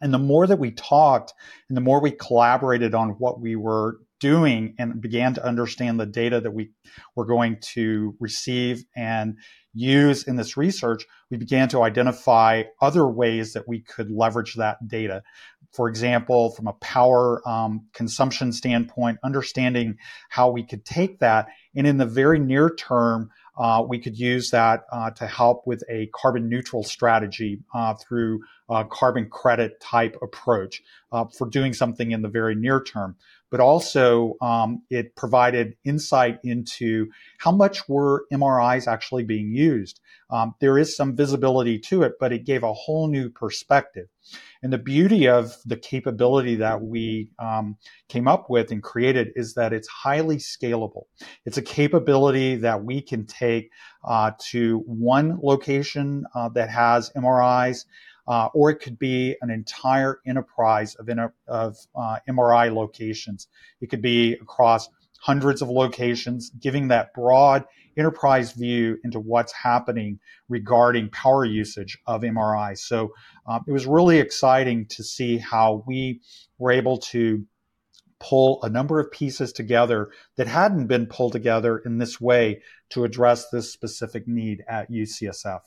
And 0.00 0.12
the 0.12 0.18
more 0.18 0.46
that 0.46 0.58
we 0.58 0.72
talked 0.72 1.32
and 1.68 1.76
the 1.76 1.80
more 1.82 2.00
we 2.00 2.10
collaborated 2.10 2.94
on 2.94 3.10
what 3.10 3.40
we 3.40 3.56
were 3.56 3.98
doing 4.22 4.76
and 4.78 5.00
began 5.00 5.34
to 5.34 5.44
understand 5.44 5.98
the 5.98 6.06
data 6.06 6.40
that 6.40 6.52
we 6.52 6.70
were 7.16 7.26
going 7.26 7.58
to 7.74 8.14
receive 8.20 8.84
and 8.94 9.36
use 9.74 10.22
in 10.28 10.36
this 10.36 10.56
research, 10.56 11.04
we 11.28 11.36
began 11.36 11.68
to 11.68 11.82
identify 11.82 12.62
other 12.80 13.04
ways 13.06 13.52
that 13.54 13.66
we 13.66 13.80
could 13.80 14.12
leverage 14.12 14.54
that 14.54 14.76
data. 14.86 15.24
For 15.72 15.88
example, 15.88 16.50
from 16.50 16.68
a 16.68 16.72
power 16.74 17.42
um, 17.48 17.86
consumption 17.94 18.52
standpoint, 18.52 19.18
understanding 19.24 19.96
how 20.28 20.50
we 20.50 20.64
could 20.64 20.84
take 20.84 21.18
that 21.18 21.48
and 21.74 21.86
in 21.86 21.96
the 21.96 22.06
very 22.06 22.38
near 22.38 22.70
term, 22.70 23.30
uh, 23.58 23.82
we 23.86 23.98
could 23.98 24.16
use 24.16 24.50
that 24.50 24.84
uh, 24.92 25.10
to 25.10 25.26
help 25.26 25.66
with 25.66 25.82
a 25.90 26.08
carbon 26.14 26.48
neutral 26.48 26.84
strategy 26.84 27.60
uh, 27.74 27.94
through 27.94 28.40
a 28.70 28.84
carbon 28.84 29.28
credit 29.28 29.80
type 29.80 30.16
approach 30.22 30.82
uh, 31.10 31.24
for 31.36 31.48
doing 31.48 31.72
something 31.72 32.12
in 32.12 32.22
the 32.22 32.28
very 32.28 32.54
near 32.54 32.82
term 32.82 33.16
but 33.52 33.60
also 33.60 34.34
um, 34.40 34.82
it 34.88 35.14
provided 35.14 35.76
insight 35.84 36.38
into 36.42 37.06
how 37.38 37.52
much 37.52 37.86
were 37.86 38.24
MRIs 38.32 38.88
actually 38.88 39.24
being 39.24 39.54
used. 39.54 40.00
Um, 40.30 40.54
there 40.60 40.78
is 40.78 40.96
some 40.96 41.14
visibility 41.14 41.78
to 41.80 42.02
it, 42.02 42.14
but 42.18 42.32
it 42.32 42.46
gave 42.46 42.62
a 42.62 42.72
whole 42.72 43.08
new 43.08 43.28
perspective. 43.28 44.06
And 44.62 44.72
the 44.72 44.78
beauty 44.78 45.28
of 45.28 45.54
the 45.66 45.76
capability 45.76 46.54
that 46.56 46.80
we 46.80 47.28
um, 47.38 47.76
came 48.08 48.26
up 48.26 48.48
with 48.48 48.70
and 48.70 48.82
created 48.82 49.28
is 49.36 49.52
that 49.54 49.74
it's 49.74 49.88
highly 49.88 50.38
scalable. 50.38 51.02
It's 51.44 51.58
a 51.58 51.62
capability 51.62 52.56
that 52.56 52.82
we 52.82 53.02
can 53.02 53.26
take 53.26 53.70
uh, 54.02 54.30
to 54.50 54.78
one 54.86 55.38
location 55.42 56.24
uh, 56.34 56.48
that 56.50 56.70
has 56.70 57.10
MRIs 57.14 57.84
uh, 58.26 58.48
or 58.54 58.70
it 58.70 58.76
could 58.76 58.98
be 58.98 59.36
an 59.42 59.50
entire 59.50 60.20
enterprise 60.26 60.94
of, 60.96 61.08
of 61.48 61.76
uh, 61.94 62.18
MRI 62.28 62.74
locations. 62.74 63.48
It 63.80 63.90
could 63.90 64.02
be 64.02 64.34
across 64.34 64.88
hundreds 65.20 65.62
of 65.62 65.68
locations, 65.68 66.50
giving 66.50 66.88
that 66.88 67.14
broad 67.14 67.64
enterprise 67.96 68.52
view 68.52 68.98
into 69.04 69.20
what's 69.20 69.52
happening 69.52 70.18
regarding 70.48 71.10
power 71.10 71.44
usage 71.44 71.98
of 72.06 72.22
MRI. 72.22 72.76
So 72.76 73.12
um, 73.46 73.62
it 73.66 73.72
was 73.72 73.86
really 73.86 74.18
exciting 74.18 74.86
to 74.90 75.04
see 75.04 75.38
how 75.38 75.84
we 75.86 76.20
were 76.58 76.72
able 76.72 76.98
to 76.98 77.44
pull 78.18 78.62
a 78.62 78.68
number 78.68 79.00
of 79.00 79.10
pieces 79.10 79.52
together 79.52 80.10
that 80.36 80.46
hadn't 80.46 80.86
been 80.86 81.06
pulled 81.06 81.32
together 81.32 81.78
in 81.78 81.98
this 81.98 82.20
way 82.20 82.62
to 82.90 83.04
address 83.04 83.48
this 83.50 83.72
specific 83.72 84.28
need 84.28 84.62
at 84.68 84.90
UCSF. 84.90 85.60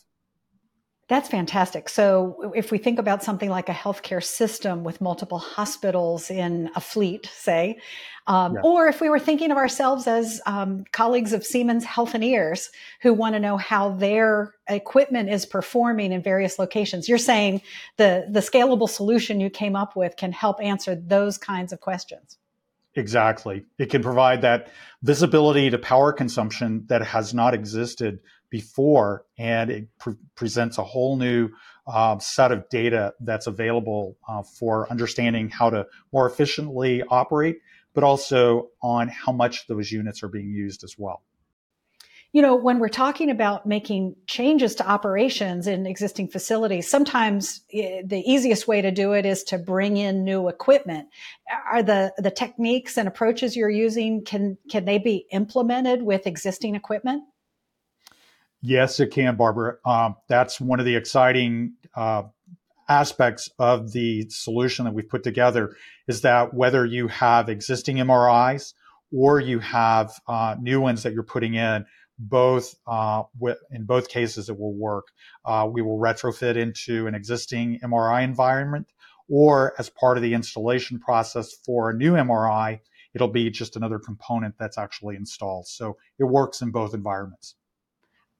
That's 1.07 1.29
fantastic. 1.29 1.87
So, 1.87 2.51
if 2.55 2.71
we 2.71 2.79
think 2.79 2.97
about 2.97 3.23
something 3.23 3.49
like 3.49 3.69
a 3.69 3.73
healthcare 3.73 4.23
system 4.23 4.83
with 4.83 5.01
multiple 5.01 5.37
hospitals 5.37 6.31
in 6.31 6.71
a 6.75 6.81
fleet, 6.81 7.29
say, 7.31 7.77
um, 8.25 8.55
yeah. 8.55 8.61
or 8.63 8.87
if 8.87 9.01
we 9.01 9.09
were 9.09 9.19
thinking 9.19 9.51
of 9.51 9.57
ourselves 9.57 10.07
as 10.07 10.41
um, 10.47 10.83
colleagues 10.93 11.31
of 11.31 11.45
Siemens 11.45 11.85
Healthineers 11.85 12.69
who 13.01 13.13
want 13.13 13.35
to 13.35 13.39
know 13.39 13.55
how 13.55 13.89
their 13.89 14.55
equipment 14.67 15.29
is 15.29 15.45
performing 15.45 16.11
in 16.11 16.23
various 16.23 16.57
locations, 16.57 17.07
you're 17.07 17.19
saying 17.19 17.61
the 17.97 18.25
the 18.31 18.39
scalable 18.39 18.89
solution 18.89 19.39
you 19.39 19.51
came 19.51 19.75
up 19.75 19.95
with 19.95 20.17
can 20.17 20.31
help 20.31 20.59
answer 20.59 20.95
those 20.95 21.37
kinds 21.37 21.71
of 21.71 21.81
questions. 21.81 22.39
Exactly. 22.95 23.63
It 23.77 23.91
can 23.91 24.01
provide 24.01 24.41
that 24.41 24.69
visibility 25.03 25.69
to 25.69 25.77
power 25.77 26.11
consumption 26.13 26.85
that 26.87 27.03
has 27.03 27.33
not 27.33 27.53
existed 27.53 28.19
before, 28.55 29.25
and 29.37 29.69
it 29.69 29.87
pre- 29.99 30.15
presents 30.35 30.77
a 30.77 30.83
whole 30.83 31.17
new 31.17 31.49
uh, 31.87 32.17
set 32.19 32.53
of 32.53 32.69
data 32.69 33.13
that's 33.19 33.47
available 33.47 34.17
uh, 34.29 34.41
for 34.43 34.89
understanding 34.89 35.49
how 35.49 35.69
to 35.69 35.85
more 36.13 36.25
efficiently 36.25 37.03
operate, 37.09 37.57
but 37.93 38.05
also 38.05 38.69
on 38.81 39.09
how 39.09 39.33
much 39.33 39.67
those 39.67 39.91
units 39.91 40.23
are 40.23 40.29
being 40.29 40.51
used 40.51 40.85
as 40.85 40.95
well 40.97 41.21
you 42.31 42.41
know, 42.41 42.53
when 42.53 42.79
we're 42.79 42.89
talking 42.89 43.29
about 43.29 43.65
making 43.65 44.13
changes 44.27 44.75
to 44.75 44.85
operations 44.85 45.67
in 45.67 45.85
existing 45.85 46.27
facilities, 46.27 46.89
sometimes 46.89 47.61
eh, 47.73 48.01
the 48.05 48.19
easiest 48.29 48.67
way 48.67 48.81
to 48.81 48.91
do 48.91 49.13
it 49.13 49.25
is 49.25 49.41
to 49.45 49.57
bring 49.57 49.95
in 49.95 50.25
new 50.25 50.49
equipment. 50.49 51.07
Are 51.71 51.81
the, 51.81 52.13
the 52.17 52.31
techniques 52.31 52.97
and 52.97 53.07
approaches 53.07 53.55
you're 53.55 53.69
using, 53.69 54.25
can, 54.25 54.57
can 54.69 54.83
they 54.83 54.97
be 54.97 55.27
implemented 55.31 56.01
with 56.01 56.27
existing 56.27 56.75
equipment? 56.75 57.23
Yes, 58.67 58.99
it 58.99 59.11
can, 59.11 59.35
Barbara. 59.35 59.77
Um, 59.85 60.15
that's 60.27 60.59
one 60.59 60.79
of 60.79 60.87
the 60.87 60.95
exciting 60.95 61.73
uh, 61.95 62.23
aspects 62.89 63.47
of 63.59 63.91
the 63.91 64.27
solution 64.29 64.85
that 64.85 64.93
we've 64.95 65.07
put 65.07 65.21
together 65.21 65.75
is 66.07 66.21
that 66.21 66.51
whether 66.51 66.83
you 66.83 67.07
have 67.09 67.47
existing 67.47 67.97
MRIs 67.97 68.73
or 69.15 69.39
you 69.39 69.59
have 69.59 70.13
uh, 70.27 70.55
new 70.59 70.81
ones 70.81 71.03
that 71.03 71.13
you're 71.13 71.21
putting 71.21 71.53
in, 71.53 71.85
both 72.17 72.73
uh, 72.87 73.21
in 73.69 73.85
both 73.85 74.09
cases 74.09 74.49
it 74.49 74.57
will 74.57 74.73
work. 74.73 75.09
Uh, 75.45 75.69
we 75.71 75.83
will 75.83 75.99
retrofit 75.99 76.55
into 76.55 77.05
an 77.05 77.13
existing 77.13 77.79
MRI 77.83 78.23
environment, 78.23 78.87
or 79.29 79.75
as 79.77 79.91
part 79.91 80.17
of 80.17 80.23
the 80.23 80.33
installation 80.33 80.97
process 80.99 81.53
for 81.63 81.91
a 81.91 81.93
new 81.93 82.13
MRI, 82.13 82.79
it'll 83.13 83.27
be 83.27 83.51
just 83.51 83.75
another 83.75 83.99
component 83.99 84.55
that's 84.57 84.79
actually 84.79 85.17
installed. 85.17 85.67
So 85.67 85.97
it 86.17 86.23
works 86.23 86.63
in 86.63 86.71
both 86.71 86.95
environments. 86.95 87.53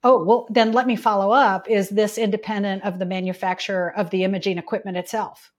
Oh, 0.07 0.23
well, 0.23 0.47
then 0.51 0.71
let 0.71 0.85
me 0.85 0.95
follow 0.95 1.31
up. 1.31 1.67
Is 1.67 1.89
this 1.89 2.19
independent 2.19 2.83
of 2.83 2.99
the 2.99 3.07
manufacturer 3.07 3.91
of 3.97 4.11
the 4.11 4.23
imaging 4.23 4.59
equipment 4.59 4.97
itself? 4.97 5.51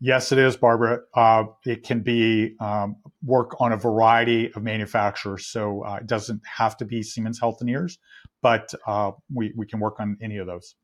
Yes, 0.00 0.32
it 0.32 0.38
is, 0.38 0.54
Barbara. 0.54 1.00
Uh, 1.14 1.44
it 1.64 1.82
can 1.82 2.00
be 2.02 2.56
um, 2.60 2.96
work 3.24 3.58
on 3.58 3.72
a 3.72 3.76
variety 3.78 4.52
of 4.52 4.62
manufacturers, 4.62 5.46
so 5.46 5.82
uh, 5.84 5.94
it 5.94 6.06
doesn't 6.06 6.42
have 6.46 6.76
to 6.76 6.84
be 6.84 7.02
Siemens 7.02 7.40
Healthineers, 7.40 7.96
but 8.42 8.72
uh, 8.86 9.12
we 9.32 9.54
we 9.56 9.66
can 9.66 9.80
work 9.80 9.98
on 9.98 10.18
any 10.20 10.36
of 10.36 10.46
those. 10.46 10.74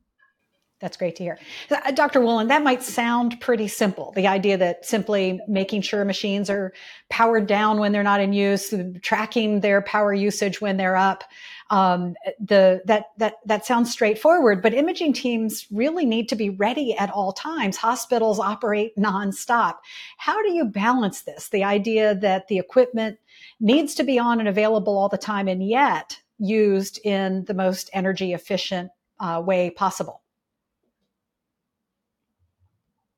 That's 0.81 0.97
great 0.97 1.17
to 1.17 1.23
hear. 1.23 1.39
Uh, 1.71 1.93
Dr. 1.93 2.21
Woolen, 2.21 2.49
that 2.49 2.63
might 2.63 2.83
sound 2.83 3.41
pretty 3.41 3.69
simple. 3.69 4.13
The 4.17 4.27
idea 4.27 4.59
that 4.59 4.85
simply 4.85 5.41
making 5.49 5.83
sure 5.83 6.05
machines 6.05 6.51
are 6.51 6.73
powered 7.09 7.47
down 7.47 7.79
when 7.79 7.93
they're 7.93 8.03
not 8.03 8.21
in 8.21 8.33
use, 8.33 8.75
tracking 9.01 9.61
their 9.61 9.83
power 9.83 10.13
usage 10.13 10.61
when 10.61 10.77
they're 10.77 10.97
up. 10.97 11.25
Um, 11.71 12.15
the, 12.41 12.83
that, 12.87 13.07
that, 13.19 13.35
that 13.47 13.65
sounds 13.65 13.93
straightforward, 13.93 14.63
but 14.63 14.75
imaging 14.75 15.13
teams 15.13 15.67
really 15.71 16.05
need 16.05 16.29
to 16.29 16.37
be 16.37 16.51
ready 16.51 16.95
at 16.97 17.11
all 17.11 17.33
times. 17.33 17.77
Hospitals 17.77 18.39
operate 18.39 18.97
nonstop. 18.97 19.77
How 20.19 20.43
do 20.43 20.53
you 20.53 20.67
balance 20.67 21.23
this? 21.23 21.49
The 21.49 21.65
idea 21.65 22.17
that 22.17 22.49
the 22.49 22.59
equipment 22.59 23.19
needs 23.61 23.95
to 23.95 24.03
be 24.03 24.19
on 24.19 24.41
and 24.41 24.49
available 24.49 24.99
all 24.99 25.09
the 25.09 25.17
time 25.17 25.49
and 25.49 25.67
yet 25.67 26.21
used 26.39 26.99
in 27.05 27.45
the 27.45 27.55
most 27.55 27.89
energy 27.93 28.33
efficient 28.33 28.91
uh, 29.21 29.41
way 29.45 29.71
possible. 29.71 30.24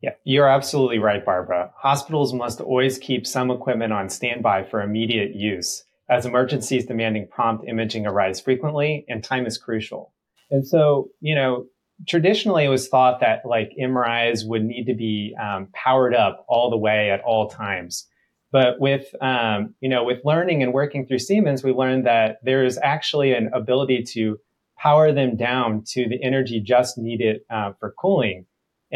Yeah, 0.06 0.12
you're 0.22 0.48
absolutely 0.48 1.00
right, 1.00 1.24
Barbara. 1.24 1.72
Hospitals 1.76 2.32
must 2.32 2.60
always 2.60 2.96
keep 2.96 3.26
some 3.26 3.50
equipment 3.50 3.92
on 3.92 4.08
standby 4.08 4.62
for 4.62 4.80
immediate 4.80 5.34
use, 5.34 5.82
as 6.08 6.24
emergencies 6.24 6.86
demanding 6.86 7.26
prompt 7.26 7.64
imaging 7.66 8.06
arise 8.06 8.40
frequently 8.40 9.04
and 9.08 9.24
time 9.24 9.46
is 9.46 9.58
crucial. 9.58 10.14
And 10.48 10.64
so, 10.64 11.08
you 11.18 11.34
know, 11.34 11.66
traditionally 12.06 12.66
it 12.66 12.68
was 12.68 12.86
thought 12.86 13.18
that 13.18 13.40
like 13.44 13.72
MRIs 13.82 14.46
would 14.46 14.62
need 14.64 14.84
to 14.84 14.94
be 14.94 15.34
um, 15.42 15.70
powered 15.72 16.14
up 16.14 16.46
all 16.48 16.70
the 16.70 16.76
way 16.76 17.10
at 17.10 17.20
all 17.22 17.48
times. 17.48 18.06
But 18.52 18.78
with, 18.78 19.12
um, 19.20 19.74
you 19.80 19.88
know, 19.88 20.04
with 20.04 20.20
learning 20.24 20.62
and 20.62 20.72
working 20.72 21.04
through 21.04 21.18
Siemens, 21.18 21.64
we 21.64 21.72
learned 21.72 22.06
that 22.06 22.36
there 22.44 22.64
is 22.64 22.78
actually 22.80 23.32
an 23.32 23.50
ability 23.52 24.04
to 24.12 24.38
power 24.78 25.10
them 25.10 25.34
down 25.36 25.82
to 25.88 26.08
the 26.08 26.22
energy 26.22 26.60
just 26.60 26.96
needed 26.96 27.40
uh, 27.50 27.72
for 27.80 27.92
cooling 27.98 28.46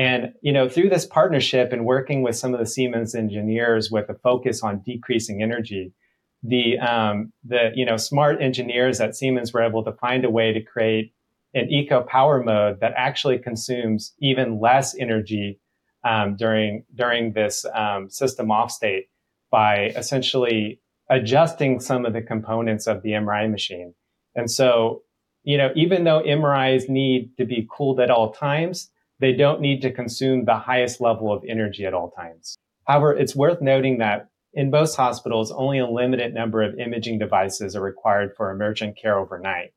and, 0.00 0.32
you 0.40 0.50
know, 0.50 0.66
through 0.66 0.88
this 0.88 1.04
partnership 1.04 1.74
and 1.74 1.84
working 1.84 2.22
with 2.22 2.34
some 2.34 2.54
of 2.54 2.58
the 2.58 2.64
Siemens 2.64 3.14
engineers 3.14 3.90
with 3.90 4.08
a 4.08 4.14
focus 4.14 4.62
on 4.62 4.80
decreasing 4.80 5.42
energy, 5.42 5.92
the, 6.42 6.78
um, 6.78 7.34
the, 7.44 7.70
you 7.74 7.84
know, 7.84 7.98
smart 7.98 8.40
engineers 8.40 8.98
at 8.98 9.14
Siemens 9.14 9.52
were 9.52 9.62
able 9.62 9.84
to 9.84 9.92
find 9.92 10.24
a 10.24 10.30
way 10.30 10.54
to 10.54 10.62
create 10.62 11.12
an 11.52 11.70
eco 11.70 12.00
power 12.00 12.42
mode 12.42 12.80
that 12.80 12.94
actually 12.96 13.38
consumes 13.38 14.14
even 14.20 14.58
less 14.58 14.96
energy 14.98 15.60
um, 16.02 16.34
during, 16.34 16.82
during 16.94 17.34
this 17.34 17.66
um, 17.74 18.08
system 18.08 18.50
off 18.50 18.70
state 18.70 19.10
by 19.50 19.92
essentially 19.94 20.80
adjusting 21.10 21.78
some 21.78 22.06
of 22.06 22.14
the 22.14 22.22
components 22.22 22.86
of 22.86 23.02
the 23.02 23.10
MRI 23.10 23.50
machine. 23.50 23.92
And 24.34 24.50
so, 24.50 25.02
you 25.42 25.58
know, 25.58 25.72
even 25.76 26.04
though 26.04 26.22
MRIs 26.22 26.88
need 26.88 27.36
to 27.36 27.44
be 27.44 27.68
cooled 27.70 28.00
at 28.00 28.10
all 28.10 28.32
times, 28.32 28.90
they 29.20 29.32
don't 29.32 29.60
need 29.60 29.82
to 29.82 29.92
consume 29.92 30.44
the 30.44 30.56
highest 30.56 31.00
level 31.00 31.32
of 31.32 31.44
energy 31.46 31.84
at 31.84 31.94
all 31.94 32.10
times. 32.10 32.56
However, 32.84 33.12
it's 33.12 33.36
worth 33.36 33.60
noting 33.60 33.98
that 33.98 34.28
in 34.52 34.70
most 34.70 34.96
hospitals, 34.96 35.52
only 35.52 35.78
a 35.78 35.86
limited 35.86 36.34
number 36.34 36.62
of 36.62 36.78
imaging 36.78 37.18
devices 37.18 37.76
are 37.76 37.82
required 37.82 38.34
for 38.36 38.50
emergent 38.50 38.96
care 38.96 39.18
overnight. 39.18 39.72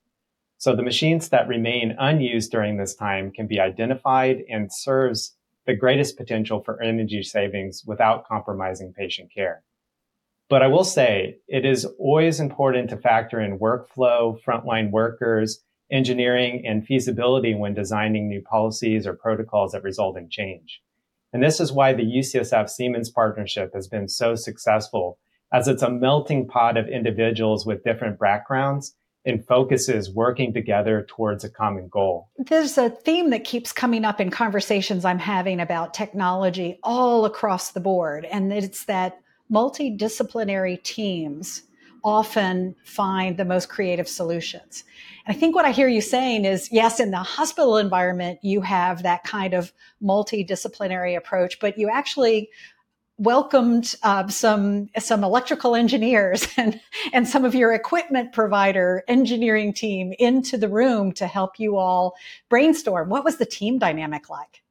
So 0.58 0.76
the 0.76 0.82
machines 0.82 1.30
that 1.30 1.48
remain 1.48 1.96
unused 2.00 2.52
during 2.52 2.78
this 2.78 2.96
time 2.96 3.32
can 3.32 3.46
be 3.48 3.60
identified 3.60 4.44
and 4.50 4.74
serves 4.74 5.36
the 5.66 5.76
greatest 5.76 6.18
potential 6.18 6.62
for 6.64 6.82
energy 6.82 7.22
savings 7.22 7.84
without 7.86 8.28
compromising 8.28 8.94
patient 8.94 9.30
care. 9.34 9.62
But 10.50 10.62
I 10.62 10.68
will 10.68 10.84
say 10.84 11.38
it 11.48 11.66
is 11.66 11.86
always 12.00 12.40
important 12.40 12.90
to 12.90 12.98
factor 12.98 13.40
in 13.40 13.60
workflow, 13.60 14.42
frontline 14.42 14.92
workers, 14.92 15.60
engineering 15.94 16.64
and 16.66 16.86
feasibility 16.86 17.54
when 17.54 17.74
designing 17.74 18.28
new 18.28 18.42
policies 18.42 19.08
or 19.08 19.14
protocols 19.14 19.72
that 19.72 19.84
result 19.84 20.18
in 20.18 20.30
change. 20.30 20.82
And 21.32 21.42
this 21.42 21.60
is 21.60 21.72
why 21.72 21.94
the 21.94 22.04
UCSF 22.04 22.70
Siemens 22.70 23.10
partnership 23.10 23.72
has 23.74 23.88
been 23.88 24.10
so 24.10 24.36
successful 24.36 25.20
as 25.54 25.68
it's 25.68 25.84
a 25.84 25.90
melting 25.90 26.48
pot 26.48 26.78
of 26.78 26.88
individuals 26.88 27.66
with 27.66 27.84
different 27.84 28.20
backgrounds 28.20 28.96
and 29.26 29.46
focuses 29.46 30.14
working 30.14 30.54
together 30.54 31.06
towards 31.08 31.44
a 31.44 31.50
common 31.50 31.88
goal. 31.88 32.30
There's 32.38 32.78
a 32.78 32.90
theme 32.90 33.30
that 33.30 33.46
keeps 33.46 33.72
coming 33.72 34.04
up 34.04 34.20
in 34.20 34.32
conversations 34.32 35.06
I'm 35.06 35.20
having 35.20 35.60
about 35.60 35.94
technology 35.94 36.80
all 36.84 37.26
across 37.26 37.72
the 37.72 37.80
board, 37.80 38.26
and 38.26 38.52
it's 38.52 38.86
that 38.86 39.20
multidisciplinary 39.52 40.82
teams 40.84 41.64
often 42.04 42.76
find 42.84 43.38
the 43.38 43.46
most 43.46 43.70
creative 43.70 44.08
solutions. 44.08 44.84
And 45.26 45.36
I 45.36 45.39
think 45.39 45.56
what 45.56 45.66
I 45.66 45.72
hear 45.72 45.88
you 45.88 46.02
saying 46.02 46.46
is 46.46 46.70
yes, 46.72 47.00
in 47.00 47.12
the 47.12 47.18
hospital 47.18 47.78
environment, 47.78 48.39
you 48.42 48.62
have 48.62 49.04
that 49.04 49.24
kind 49.24 49.54
of 49.54 49.72
multidisciplinary 50.02 51.16
approach, 51.16 51.60
but 51.60 51.78
you 51.78 51.89
actually 51.89 52.50
welcomed 53.18 53.96
uh, 54.04 54.28
some 54.28 54.89
some 54.98 55.24
electrical 55.24 55.76
engineers 55.76 56.48
and 56.58 56.80
and 57.13 57.28
some 57.28 57.46
of 57.46 57.56
your 57.56 57.74
equipment 57.74 58.34
provider 58.34 59.04
engineering 59.08 59.74
team 59.74 60.13
into 60.20 60.58
the 60.58 60.70
room 60.70 61.12
to 61.13 61.28
help 61.28 61.60
you 61.60 61.78
all 61.78 62.16
brainstorm. 62.50 63.10
What 63.10 63.24
was 63.24 63.38
the 63.38 63.46
team 63.46 63.80
dynamic 63.80 64.30
like? 64.30 64.62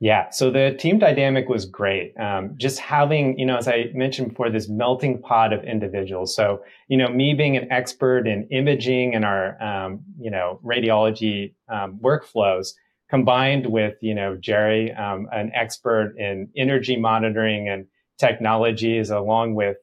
Yeah, 0.00 0.30
so 0.30 0.50
the 0.50 0.76
team 0.78 0.98
dynamic 0.98 1.48
was 1.48 1.64
great. 1.64 2.18
Um, 2.18 2.54
just 2.58 2.78
having, 2.78 3.38
you 3.38 3.46
know, 3.46 3.56
as 3.56 3.68
I 3.68 3.90
mentioned 3.94 4.30
before, 4.30 4.50
this 4.50 4.68
melting 4.68 5.22
pot 5.22 5.52
of 5.52 5.62
individuals. 5.64 6.34
So, 6.34 6.62
you 6.88 6.96
know, 6.96 7.08
me 7.08 7.32
being 7.32 7.56
an 7.56 7.70
expert 7.70 8.26
in 8.26 8.46
imaging 8.50 9.14
and 9.14 9.24
our, 9.24 9.60
um, 9.62 10.00
you 10.18 10.30
know, 10.30 10.60
radiology 10.64 11.54
um, 11.68 11.98
workflows, 12.02 12.74
combined 13.08 13.66
with, 13.66 13.94
you 14.00 14.14
know, 14.14 14.36
Jerry, 14.36 14.92
um, 14.92 15.28
an 15.32 15.52
expert 15.54 16.16
in 16.18 16.48
energy 16.56 16.96
monitoring 16.96 17.68
and 17.68 17.86
technologies, 18.18 19.10
along 19.10 19.54
with, 19.54 19.76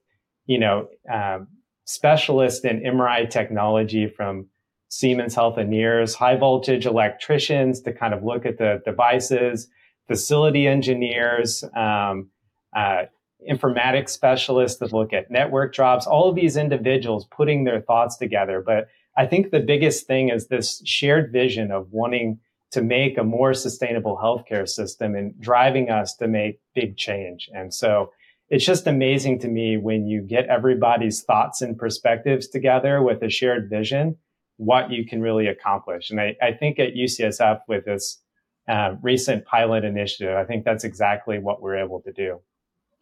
you 0.45 0.59
know, 0.59 0.89
um, 1.11 1.47
specialist 1.85 2.65
in 2.65 2.81
MRI 2.81 3.29
technology 3.29 4.07
from 4.07 4.47
Siemens 4.89 5.35
Healthineers, 5.35 6.13
high 6.13 6.35
voltage 6.35 6.85
electricians 6.85 7.79
to 7.81 7.93
kind 7.93 8.13
of 8.13 8.23
look 8.23 8.45
at 8.45 8.57
the 8.57 8.81
devices 8.83 9.69
facility 10.11 10.67
engineers, 10.67 11.63
um, 11.73 12.29
uh, 12.75 13.03
informatics 13.49 14.09
specialists 14.09 14.77
that 14.79 14.91
look 14.91 15.13
at 15.13 15.31
network 15.31 15.73
drops, 15.73 16.05
all 16.05 16.27
of 16.27 16.35
these 16.35 16.57
individuals 16.57 17.25
putting 17.31 17.63
their 17.63 17.79
thoughts 17.79 18.17
together. 18.17 18.61
But 18.61 18.89
I 19.15 19.25
think 19.25 19.51
the 19.51 19.61
biggest 19.61 20.07
thing 20.07 20.27
is 20.27 20.47
this 20.47 20.81
shared 20.83 21.31
vision 21.31 21.71
of 21.71 21.87
wanting 21.91 22.39
to 22.71 22.81
make 22.81 23.17
a 23.17 23.23
more 23.23 23.53
sustainable 23.53 24.19
healthcare 24.21 24.67
system 24.67 25.15
and 25.15 25.39
driving 25.39 25.89
us 25.89 26.13
to 26.15 26.27
make 26.27 26.59
big 26.75 26.97
change. 26.97 27.49
And 27.53 27.73
so 27.73 28.11
it's 28.49 28.65
just 28.65 28.87
amazing 28.87 29.39
to 29.39 29.47
me 29.47 29.77
when 29.77 30.07
you 30.07 30.21
get 30.21 30.47
everybody's 30.47 31.23
thoughts 31.23 31.61
and 31.61 31.77
perspectives 31.77 32.49
together 32.49 33.01
with 33.01 33.23
a 33.23 33.29
shared 33.29 33.69
vision, 33.69 34.17
what 34.57 34.91
you 34.91 35.05
can 35.05 35.21
really 35.21 35.47
accomplish. 35.47 36.11
And 36.11 36.19
I, 36.19 36.35
I 36.41 36.51
think 36.51 36.79
at 36.79 36.95
UCSF 36.95 37.61
with 37.69 37.85
this 37.85 38.21
uh, 38.67 38.95
recent 39.01 39.45
pilot 39.45 39.83
initiative, 39.83 40.35
I 40.35 40.43
think 40.45 40.65
that's 40.65 40.83
exactly 40.83 41.39
what 41.39 41.61
we're 41.61 41.77
able 41.77 42.01
to 42.01 42.11
do. 42.11 42.41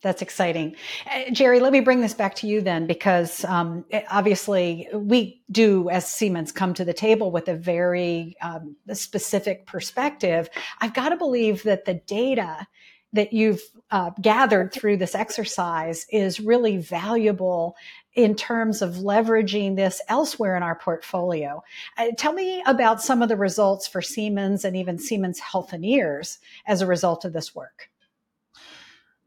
That's 0.01 0.21
exciting. 0.21 0.77
Uh, 1.11 1.29
Jerry, 1.31 1.59
let 1.59 1.73
me 1.73 1.81
bring 1.81 1.99
this 1.99 2.13
back 2.13 2.35
to 2.35 2.47
you 2.47 2.61
then, 2.61 2.87
because 2.87 3.43
um, 3.43 3.83
obviously 4.09 4.87
we 4.93 5.41
do, 5.51 5.89
as 5.89 6.07
Siemens, 6.07 6.53
come 6.53 6.73
to 6.75 6.85
the 6.85 6.93
table 6.93 7.31
with 7.31 7.49
a 7.49 7.55
very 7.55 8.37
um, 8.41 8.77
specific 8.93 9.65
perspective. 9.65 10.49
I've 10.79 10.93
got 10.93 11.09
to 11.09 11.17
believe 11.17 11.63
that 11.63 11.83
the 11.83 11.95
data 11.95 12.65
that 13.11 13.33
you've 13.33 13.61
uh, 13.91 14.11
gathered 14.21 14.71
through 14.71 14.95
this 14.95 15.15
exercise 15.15 16.05
is 16.11 16.39
really 16.39 16.77
valuable 16.77 17.75
in 18.15 18.35
terms 18.35 18.81
of 18.81 18.95
leveraging 18.95 19.75
this 19.75 20.01
elsewhere 20.07 20.57
in 20.57 20.63
our 20.63 20.75
portfolio. 20.75 21.63
Uh, 21.97 22.07
tell 22.17 22.33
me 22.33 22.61
about 22.65 23.01
some 23.01 23.21
of 23.21 23.29
the 23.29 23.37
results 23.37 23.87
for 23.87 24.01
Siemens 24.01 24.65
and 24.65 24.75
even 24.75 24.97
Siemens 24.97 25.39
Healthineers 25.39 26.39
as 26.65 26.81
a 26.81 26.87
result 26.87 27.23
of 27.25 27.33
this 27.33 27.53
work. 27.53 27.89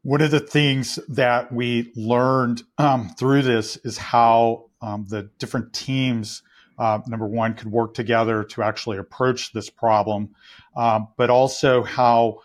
One 0.01 0.21
of 0.21 0.31
the 0.31 0.41
things 0.41 0.99
that 1.07 1.51
we 1.51 1.93
learned 1.95 2.63
um, 2.77 3.09
through 3.17 3.43
this 3.43 3.77
is 3.77 3.97
how 3.97 4.69
um, 4.81 5.05
the 5.07 5.29
different 5.39 5.71
teams, 5.71 6.43
uh, 6.77 6.99
number 7.07 7.25
one, 7.25 7.53
could 7.53 7.71
work 7.71 7.93
together 7.93 8.43
to 8.43 8.63
actually 8.63 8.97
approach 8.97 9.53
this 9.53 9.69
problem, 9.69 10.35
uh, 10.75 10.99
but 11.15 11.29
also 11.29 11.83
how 11.83 12.39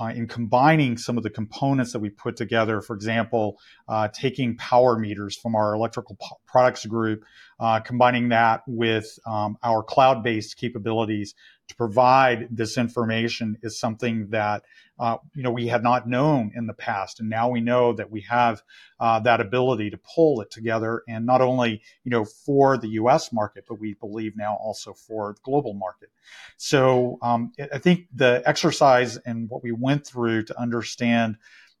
uh, 0.00 0.12
in 0.14 0.26
combining 0.26 0.96
some 0.96 1.16
of 1.16 1.22
the 1.22 1.30
components 1.30 1.92
that 1.92 2.00
we 2.00 2.10
put 2.10 2.36
together, 2.36 2.80
for 2.80 2.94
example, 2.94 3.58
uh, 3.88 4.08
taking 4.08 4.56
power 4.56 4.98
meters 4.98 5.36
from 5.36 5.54
our 5.54 5.74
electrical 5.74 6.16
products 6.52 6.84
group, 6.86 7.24
uh, 7.58 7.80
combining 7.80 8.28
that 8.28 8.62
with 8.66 9.18
um, 9.26 9.56
our 9.62 9.82
cloud 9.82 10.22
based 10.22 10.56
capabilities 10.58 11.34
to 11.68 11.74
provide 11.76 12.48
this 12.50 12.76
information 12.76 13.56
is 13.62 13.80
something 13.80 14.28
that 14.28 14.62
uh, 14.98 15.16
you 15.34 15.42
know 15.42 15.50
we 15.50 15.66
had 15.66 15.82
not 15.82 16.06
known 16.06 16.52
in 16.54 16.66
the 16.66 16.74
past, 16.74 17.18
and 17.18 17.30
now 17.30 17.48
we 17.48 17.60
know 17.60 17.94
that 17.94 18.10
we 18.10 18.20
have 18.20 18.62
uh, 19.00 19.18
that 19.20 19.40
ability 19.40 19.90
to 19.90 19.98
pull 19.98 20.40
it 20.42 20.50
together, 20.50 21.02
and 21.08 21.24
not 21.24 21.40
only 21.40 21.80
you 22.04 22.10
know 22.10 22.24
for 22.24 22.76
the 22.76 22.88
U.S. 22.88 23.32
market, 23.32 23.64
but 23.66 23.76
we 23.80 23.94
believe 23.94 24.36
now 24.36 24.56
also 24.60 24.92
for 24.92 25.32
the 25.32 25.40
global 25.42 25.72
market. 25.72 26.10
So 26.58 27.18
um, 27.22 27.52
I 27.72 27.78
think 27.78 28.06
the 28.14 28.42
exercise 28.44 29.16
and 29.16 29.48
what 29.48 29.62
we 29.62 29.72
went 29.72 30.06
through 30.06 30.44
to 30.44 30.60
understand 30.60 31.36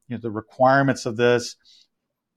you 0.08 0.16
know 0.16 0.20
the 0.20 0.30
requirements 0.30 1.06
of 1.06 1.16
this 1.16 1.56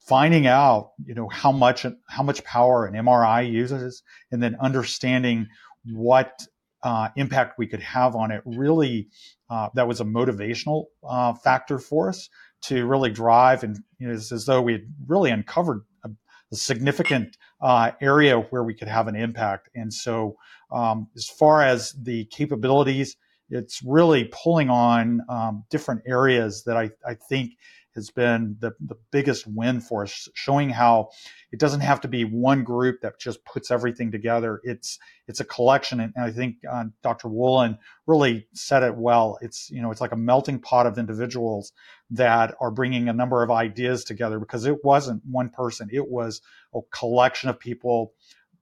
finding 0.06 0.46
out 0.48 0.92
you 1.04 1.16
know 1.16 1.28
how 1.30 1.52
much 1.52 1.86
how 2.08 2.24
much 2.24 2.44
power 2.44 2.86
an 2.86 2.94
MRI 2.94 3.52
uses 3.52 4.04
and 4.32 4.42
then 4.42 4.56
understanding 4.62 5.48
what 5.86 6.46
uh, 6.84 7.10
impact 7.16 7.58
we 7.58 7.66
could 7.66 7.82
have 7.82 8.16
on 8.16 8.32
it 8.32 8.42
really 8.46 9.08
uh, 9.50 9.70
that 9.74 9.88
was 9.88 10.02
a 10.02 10.06
motivational 10.06 10.86
uh, 11.08 11.34
factor 11.34 11.80
for 11.80 12.10
us 12.10 12.30
to 12.62 12.86
really 12.86 13.10
drive 13.10 13.64
and 13.64 13.78
you 14.00 14.08
know, 14.08 14.14
it's 14.14 14.32
as 14.32 14.46
though 14.46 14.62
we 14.62 14.74
had 14.74 14.84
really 15.08 15.32
uncovered 15.32 15.82
a, 16.04 16.10
a 16.52 16.56
significant 16.56 17.38
uh, 17.62 17.92
area 18.02 18.38
where 18.38 18.64
we 18.64 18.74
could 18.74 18.88
have 18.88 19.08
an 19.08 19.16
impact. 19.16 19.70
And 19.74 19.94
so 19.94 20.36
um, 20.72 21.08
as 21.16 21.28
far 21.28 21.64
as 21.64 21.94
the 21.94 22.26
capabilities 22.26 23.18
it's 23.50 23.82
really 23.84 24.30
pulling 24.32 24.70
on 24.70 25.22
um, 25.30 25.66
different 25.70 26.02
areas 26.08 26.64
that 26.64 26.78
I, 26.78 26.90
I 27.08 27.14
think 27.14 27.52
has 27.96 28.12
been 28.12 28.58
the, 28.60 28.72
the 28.80 28.96
biggest 29.12 29.48
win 29.48 29.82
for 29.82 30.04
us, 30.04 30.28
showing 30.34 30.70
how 30.70 31.10
it 31.52 31.60
doesn't 31.60 31.80
have 31.82 32.02
to 32.02 32.08
be 32.08 32.24
one 32.26 32.64
group 32.64 33.02
that 33.02 33.20
just 33.20 33.44
puts 33.46 33.72
everything 33.72 34.12
together. 34.12 34.60
It's 34.64 35.00
it's 35.28 35.40
a 35.40 35.46
collection, 35.46 36.00
and 36.00 36.14
I 36.18 36.32
think 36.32 36.58
uh, 36.70 36.86
Dr. 37.02 37.30
Woolen 37.30 37.78
really 38.06 38.48
said 38.54 38.84
it 38.84 38.96
well. 38.96 39.38
It's 39.42 39.70
you 39.72 39.82
know 39.82 39.92
it's 39.92 40.02
like 40.02 40.12
a 40.12 40.18
melting 40.18 40.60
pot 40.60 40.86
of 40.86 40.98
individuals 40.98 41.72
that 42.12 42.56
are 42.60 42.72
bringing 42.72 43.08
a 43.10 43.14
number 43.14 43.42
of 43.42 43.52
ideas 43.52 44.04
together 44.04 44.40
because 44.40 44.66
it 44.66 44.84
wasn't 44.84 45.24
one 45.26 45.50
person; 45.50 45.90
it 45.92 46.10
was 46.10 46.42
a 46.74 46.80
collection 46.92 47.50
of 47.50 47.60
people 47.60 48.14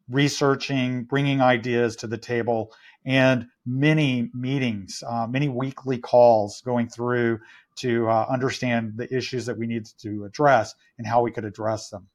researching, 0.10 1.04
bringing 1.04 1.42
ideas 1.42 1.96
to 1.96 2.08
the 2.08 2.18
table, 2.18 2.74
and 3.06 3.48
many 3.66 4.30
meetings, 4.34 5.04
uh, 5.08 5.28
many 5.28 5.50
weekly 5.50 5.98
calls 5.98 6.62
going 6.62 6.88
through 6.90 7.40
to 7.78 8.08
uh, 8.10 8.26
understand 8.30 8.94
the 8.98 9.14
issues 9.16 9.46
that 9.46 9.58
we 9.58 9.68
need 9.68 9.86
to 10.00 10.26
address 10.26 10.74
and 10.98 11.08
how 11.08 11.22
we 11.22 11.32
could 11.32 11.46
address 11.46 11.90
them. 11.90 12.08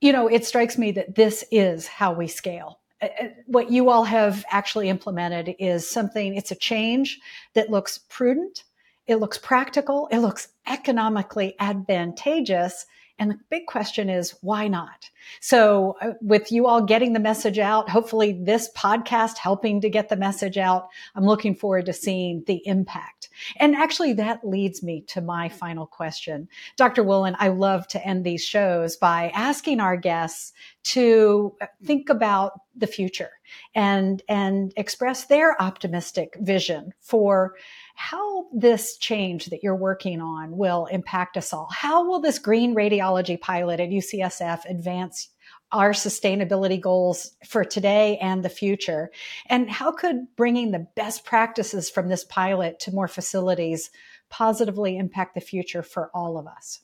You 0.00 0.12
know, 0.12 0.28
it 0.28 0.44
strikes 0.44 0.78
me 0.78 0.92
that 0.92 1.14
this 1.14 1.44
is 1.50 1.86
how 1.86 2.12
we 2.12 2.26
scale. 2.26 2.80
Uh, 3.02 3.08
uh, 3.20 3.28
what 3.46 3.70
you 3.70 3.90
all 3.90 4.04
have 4.04 4.44
actually 4.50 4.88
implemented 4.88 5.54
is 5.58 5.88
something, 5.88 6.34
it's 6.34 6.50
a 6.50 6.56
change 6.56 7.18
that 7.54 7.70
looks 7.70 7.98
prudent, 8.08 8.64
it 9.06 9.16
looks 9.16 9.38
practical, 9.38 10.08
it 10.10 10.18
looks 10.18 10.48
economically 10.66 11.54
advantageous, 11.58 12.86
and 13.20 13.30
the 13.30 13.38
big 13.50 13.66
question 13.66 14.08
is, 14.08 14.34
why 14.40 14.66
not? 14.66 15.10
So, 15.40 15.98
uh, 16.00 16.14
with 16.22 16.50
you 16.50 16.66
all 16.66 16.80
getting 16.80 17.12
the 17.12 17.20
message 17.20 17.58
out, 17.58 17.90
hopefully 17.90 18.32
this 18.32 18.70
podcast 18.74 19.36
helping 19.36 19.82
to 19.82 19.90
get 19.90 20.08
the 20.08 20.16
message 20.16 20.56
out, 20.56 20.88
I'm 21.14 21.26
looking 21.26 21.54
forward 21.54 21.84
to 21.86 21.92
seeing 21.92 22.44
the 22.46 22.66
impact. 22.66 23.19
And 23.56 23.74
actually, 23.74 24.12
that 24.14 24.46
leads 24.46 24.82
me 24.82 25.02
to 25.08 25.20
my 25.20 25.48
mm. 25.48 25.52
final 25.52 25.86
question. 25.86 26.48
Dr. 26.76 27.02
Woolen, 27.02 27.36
I 27.38 27.48
love 27.48 27.86
to 27.88 28.06
end 28.06 28.24
these 28.24 28.44
shows 28.44 28.96
by 28.96 29.30
asking 29.34 29.80
our 29.80 29.96
guests 29.96 30.52
to 30.82 31.54
uh, 31.60 31.66
mm. 31.66 31.86
think 31.86 32.08
about 32.08 32.60
the 32.76 32.86
future 32.86 33.30
and, 33.74 34.22
and 34.28 34.72
express 34.76 35.24
their 35.24 35.60
optimistic 35.60 36.36
vision 36.40 36.92
for 37.00 37.54
how 37.94 38.46
this 38.54 38.96
change 38.96 39.46
that 39.46 39.62
you're 39.62 39.76
working 39.76 40.20
on 40.20 40.56
will 40.56 40.86
impact 40.86 41.36
us 41.36 41.52
all. 41.52 41.68
How 41.70 42.06
will 42.06 42.20
this 42.20 42.38
green 42.38 42.74
radiology 42.74 43.38
pilot 43.38 43.80
at 43.80 43.90
UCSF 43.90 44.64
advance 44.68 45.28
our 45.72 45.92
sustainability 45.92 46.80
goals 46.80 47.36
for 47.46 47.64
today 47.64 48.18
and 48.18 48.44
the 48.44 48.48
future? 48.48 49.10
And 49.46 49.70
how 49.70 49.92
could 49.92 50.26
bringing 50.36 50.70
the 50.70 50.86
best 50.96 51.24
practices 51.24 51.90
from 51.90 52.08
this 52.08 52.24
pilot 52.24 52.78
to 52.80 52.92
more 52.92 53.08
facilities 53.08 53.90
positively 54.28 54.96
impact 54.96 55.34
the 55.34 55.40
future 55.40 55.82
for 55.82 56.10
all 56.14 56.38
of 56.38 56.46
us? 56.46 56.80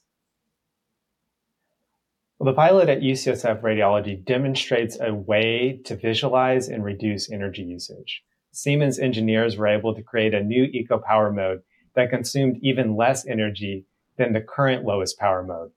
Well, 2.39 2.53
the 2.53 2.57
pilot 2.57 2.91
at 2.91 3.01
UCSF 3.01 3.63
Radiology 3.63 4.23
demonstrates 4.23 4.99
a 5.01 5.15
way 5.15 5.81
to 5.85 5.97
visualize 5.97 6.69
and 6.69 6.85
reduce 6.85 7.31
energy 7.31 7.63
usage. 7.63 8.23
Siemens 8.53 8.99
engineers 8.99 9.57
were 9.57 9.67
able 9.67 9.95
to 9.95 10.03
create 10.03 10.35
a 10.35 10.43
new 10.43 10.65
eco 10.65 10.99
power 10.99 11.33
mode 11.33 11.63
that 11.95 12.11
consumed 12.11 12.59
even 12.63 12.95
less 12.95 13.27
energy 13.27 13.87
than 14.19 14.33
the 14.33 14.41
current 14.41 14.85
lowest 14.85 15.19
power 15.19 15.43
mode. 15.43 15.71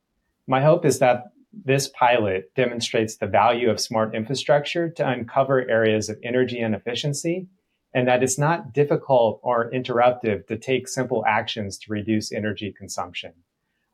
My 0.47 0.61
hope 0.61 0.85
is 0.85 0.99
that 0.99 1.31
this 1.51 1.87
pilot 1.89 2.53
demonstrates 2.55 3.17
the 3.17 3.27
value 3.27 3.69
of 3.69 3.79
smart 3.79 4.15
infrastructure 4.15 4.89
to 4.89 5.07
uncover 5.07 5.69
areas 5.69 6.09
of 6.09 6.19
energy 6.23 6.59
inefficiency 6.59 7.47
and 7.93 8.07
that 8.07 8.21
it's 8.21 8.37
not 8.37 8.71
difficult 8.71 9.39
or 9.41 9.71
interruptive 9.71 10.45
to 10.47 10.57
take 10.57 10.87
simple 10.87 11.25
actions 11.27 11.77
to 11.79 11.91
reduce 11.91 12.31
energy 12.31 12.73
consumption. 12.77 13.33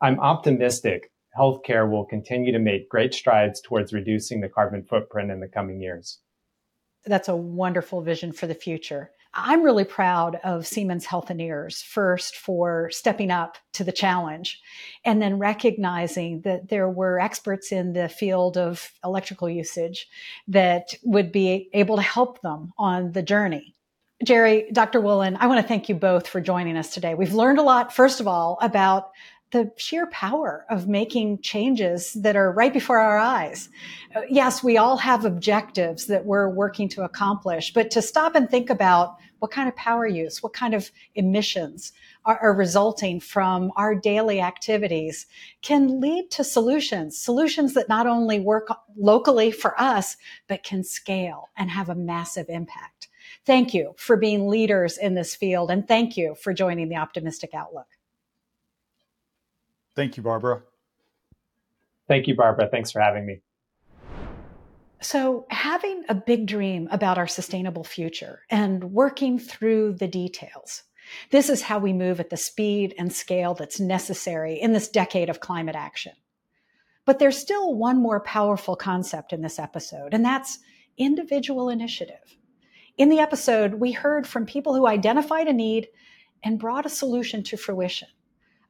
I'm 0.01 0.19
optimistic 0.19 1.11
healthcare 1.37 1.89
will 1.89 2.05
continue 2.05 2.51
to 2.51 2.59
make 2.59 2.89
great 2.89 3.13
strides 3.13 3.61
towards 3.61 3.93
reducing 3.93 4.41
the 4.41 4.49
carbon 4.49 4.83
footprint 4.83 5.31
in 5.31 5.39
the 5.39 5.47
coming 5.47 5.81
years 5.81 6.19
that's 7.05 7.27
a 7.27 7.35
wonderful 7.35 8.01
vision 8.01 8.31
for 8.31 8.47
the 8.47 8.55
future. 8.55 9.11
I'm 9.37 9.63
really 9.63 9.83
proud 9.83 10.39
of 10.45 10.65
Siemens 10.65 11.05
Healthineers 11.05 11.83
first 11.83 12.37
for 12.37 12.89
stepping 12.91 13.31
up 13.31 13.57
to 13.73 13.83
the 13.83 13.91
challenge 13.91 14.61
and 15.03 15.21
then 15.21 15.39
recognizing 15.39 16.39
that 16.41 16.69
there 16.69 16.89
were 16.89 17.19
experts 17.19 17.73
in 17.73 17.91
the 17.91 18.07
field 18.07 18.57
of 18.57 18.91
electrical 19.03 19.49
usage 19.49 20.07
that 20.47 20.95
would 21.03 21.33
be 21.33 21.69
able 21.73 21.97
to 21.97 22.01
help 22.01 22.41
them 22.41 22.71
on 22.77 23.11
the 23.11 23.21
journey. 23.21 23.75
Jerry, 24.23 24.69
Dr. 24.71 25.01
Woolen, 25.01 25.35
I 25.41 25.47
want 25.47 25.61
to 25.61 25.67
thank 25.67 25.89
you 25.89 25.95
both 25.95 26.27
for 26.27 26.39
joining 26.39 26.77
us 26.77 26.93
today. 26.93 27.13
We've 27.13 27.33
learned 27.33 27.59
a 27.59 27.63
lot, 27.63 27.93
first 27.93 28.21
of 28.21 28.29
all, 28.29 28.57
about 28.61 29.11
the 29.51 29.71
sheer 29.77 30.07
power 30.07 30.65
of 30.69 30.87
making 30.87 31.41
changes 31.41 32.13
that 32.13 32.35
are 32.35 32.51
right 32.51 32.73
before 32.73 32.99
our 32.99 33.17
eyes. 33.17 33.69
Uh, 34.15 34.21
yes, 34.29 34.63
we 34.63 34.77
all 34.77 34.97
have 34.97 35.25
objectives 35.25 36.07
that 36.07 36.25
we're 36.25 36.49
working 36.49 36.89
to 36.89 37.03
accomplish, 37.03 37.73
but 37.73 37.91
to 37.91 38.01
stop 38.01 38.35
and 38.35 38.49
think 38.49 38.69
about 38.69 39.15
what 39.39 39.51
kind 39.51 39.67
of 39.67 39.75
power 39.75 40.07
use, 40.07 40.41
what 40.41 40.53
kind 40.53 40.73
of 40.73 40.91
emissions 41.15 41.91
are, 42.25 42.37
are 42.39 42.53
resulting 42.53 43.19
from 43.19 43.71
our 43.75 43.95
daily 43.95 44.41
activities 44.41 45.27
can 45.61 45.99
lead 45.99 46.31
to 46.31 46.43
solutions, 46.43 47.17
solutions 47.17 47.73
that 47.73 47.89
not 47.89 48.07
only 48.07 48.39
work 48.39 48.69
locally 48.97 49.51
for 49.51 49.79
us, 49.79 50.17
but 50.47 50.63
can 50.63 50.83
scale 50.83 51.49
and 51.57 51.69
have 51.69 51.89
a 51.89 51.95
massive 51.95 52.47
impact. 52.49 53.09
Thank 53.45 53.73
you 53.73 53.93
for 53.97 54.17
being 54.17 54.47
leaders 54.47 54.97
in 54.97 55.13
this 55.13 55.35
field 55.35 55.69
and 55.69 55.87
thank 55.87 56.17
you 56.17 56.35
for 56.35 56.53
joining 56.53 56.89
the 56.89 56.95
Optimistic 56.95 57.51
Outlook. 57.53 57.87
Thank 59.95 60.17
you, 60.17 60.23
Barbara. 60.23 60.61
Thank 62.07 62.27
you, 62.27 62.35
Barbara. 62.35 62.67
Thanks 62.69 62.91
for 62.91 62.99
having 62.99 63.25
me. 63.25 63.41
So, 65.01 65.45
having 65.49 66.03
a 66.09 66.15
big 66.15 66.47
dream 66.47 66.87
about 66.89 67.17
our 67.17 67.27
sustainable 67.27 67.83
future 67.83 68.41
and 68.49 68.91
working 68.93 69.37
through 69.37 69.93
the 69.93 70.07
details. 70.07 70.83
This 71.29 71.49
is 71.49 71.61
how 71.61 71.79
we 71.79 71.93
move 71.93 72.19
at 72.19 72.29
the 72.29 72.37
speed 72.37 72.95
and 72.97 73.13
scale 73.13 73.53
that's 73.53 73.79
necessary 73.79 74.59
in 74.59 74.73
this 74.73 74.89
decade 74.89 75.29
of 75.29 75.39
climate 75.39 75.75
action. 75.75 76.13
But 77.05 77.19
there's 77.19 77.37
still 77.37 77.75
one 77.75 78.01
more 78.01 78.19
powerful 78.19 78.75
concept 78.75 79.31
in 79.31 79.41
this 79.41 79.59
episode, 79.59 80.13
and 80.13 80.25
that's 80.25 80.59
individual 80.97 81.69
initiative. 81.69 82.37
In 82.97 83.09
the 83.09 83.19
episode, 83.19 83.75
we 83.75 83.91
heard 83.91 84.25
from 84.25 84.45
people 84.45 84.73
who 84.73 84.87
identified 84.87 85.47
a 85.47 85.53
need 85.53 85.89
and 86.43 86.57
brought 86.57 86.85
a 86.85 86.89
solution 86.89 87.43
to 87.43 87.57
fruition, 87.57 88.07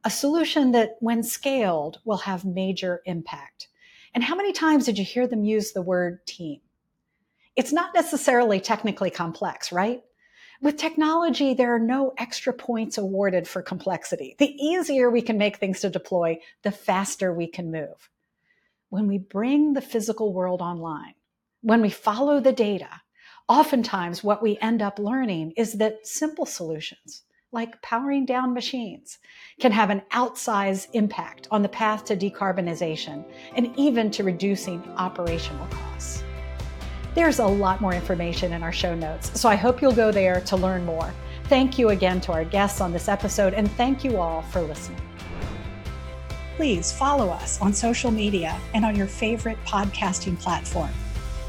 a 0.04 0.10
solution 0.10 0.72
that, 0.72 0.96
when 1.00 1.22
scaled, 1.22 2.00
will 2.04 2.18
have 2.18 2.44
major 2.44 3.00
impact. 3.06 3.68
And 4.16 4.24
how 4.24 4.34
many 4.34 4.54
times 4.54 4.86
did 4.86 4.96
you 4.96 5.04
hear 5.04 5.26
them 5.26 5.44
use 5.44 5.72
the 5.72 5.82
word 5.82 6.26
team? 6.26 6.62
It's 7.54 7.70
not 7.70 7.94
necessarily 7.94 8.60
technically 8.60 9.10
complex, 9.10 9.70
right? 9.70 10.02
With 10.62 10.78
technology, 10.78 11.52
there 11.52 11.74
are 11.74 11.78
no 11.78 12.14
extra 12.16 12.54
points 12.54 12.96
awarded 12.96 13.46
for 13.46 13.60
complexity. 13.60 14.34
The 14.38 14.56
easier 14.56 15.10
we 15.10 15.20
can 15.20 15.36
make 15.36 15.58
things 15.58 15.80
to 15.80 15.90
deploy, 15.90 16.38
the 16.62 16.72
faster 16.72 17.30
we 17.30 17.46
can 17.46 17.70
move. 17.70 18.08
When 18.88 19.06
we 19.06 19.18
bring 19.18 19.74
the 19.74 19.82
physical 19.82 20.32
world 20.32 20.62
online, 20.62 21.12
when 21.60 21.82
we 21.82 21.90
follow 21.90 22.40
the 22.40 22.52
data, 22.52 23.02
oftentimes 23.50 24.24
what 24.24 24.42
we 24.42 24.56
end 24.62 24.80
up 24.80 24.98
learning 24.98 25.52
is 25.58 25.74
that 25.74 26.06
simple 26.06 26.46
solutions, 26.46 27.24
like 27.52 27.80
powering 27.82 28.26
down 28.26 28.52
machines, 28.52 29.18
can 29.60 29.72
have 29.72 29.90
an 29.90 30.02
outsized 30.12 30.88
impact 30.92 31.48
on 31.50 31.62
the 31.62 31.68
path 31.68 32.04
to 32.04 32.16
decarbonization 32.16 33.24
and 33.54 33.72
even 33.78 34.10
to 34.10 34.24
reducing 34.24 34.82
operational 34.96 35.66
costs. 35.68 36.24
There's 37.14 37.38
a 37.38 37.46
lot 37.46 37.80
more 37.80 37.94
information 37.94 38.52
in 38.52 38.62
our 38.62 38.72
show 38.72 38.94
notes, 38.94 39.40
so 39.40 39.48
I 39.48 39.54
hope 39.54 39.80
you'll 39.80 39.92
go 39.92 40.12
there 40.12 40.40
to 40.42 40.56
learn 40.56 40.84
more. 40.84 41.12
Thank 41.44 41.78
you 41.78 41.90
again 41.90 42.20
to 42.22 42.32
our 42.32 42.44
guests 42.44 42.80
on 42.80 42.92
this 42.92 43.08
episode, 43.08 43.54
and 43.54 43.70
thank 43.72 44.04
you 44.04 44.18
all 44.18 44.42
for 44.42 44.60
listening. 44.60 45.00
Please 46.56 46.92
follow 46.92 47.28
us 47.28 47.60
on 47.60 47.72
social 47.72 48.10
media 48.10 48.58
and 48.74 48.84
on 48.84 48.96
your 48.96 49.06
favorite 49.06 49.58
podcasting 49.64 50.38
platform. 50.38 50.90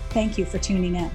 Thank 0.09 0.37
you 0.37 0.45
for 0.45 0.57
tuning 0.57 0.95
in. 0.95 1.11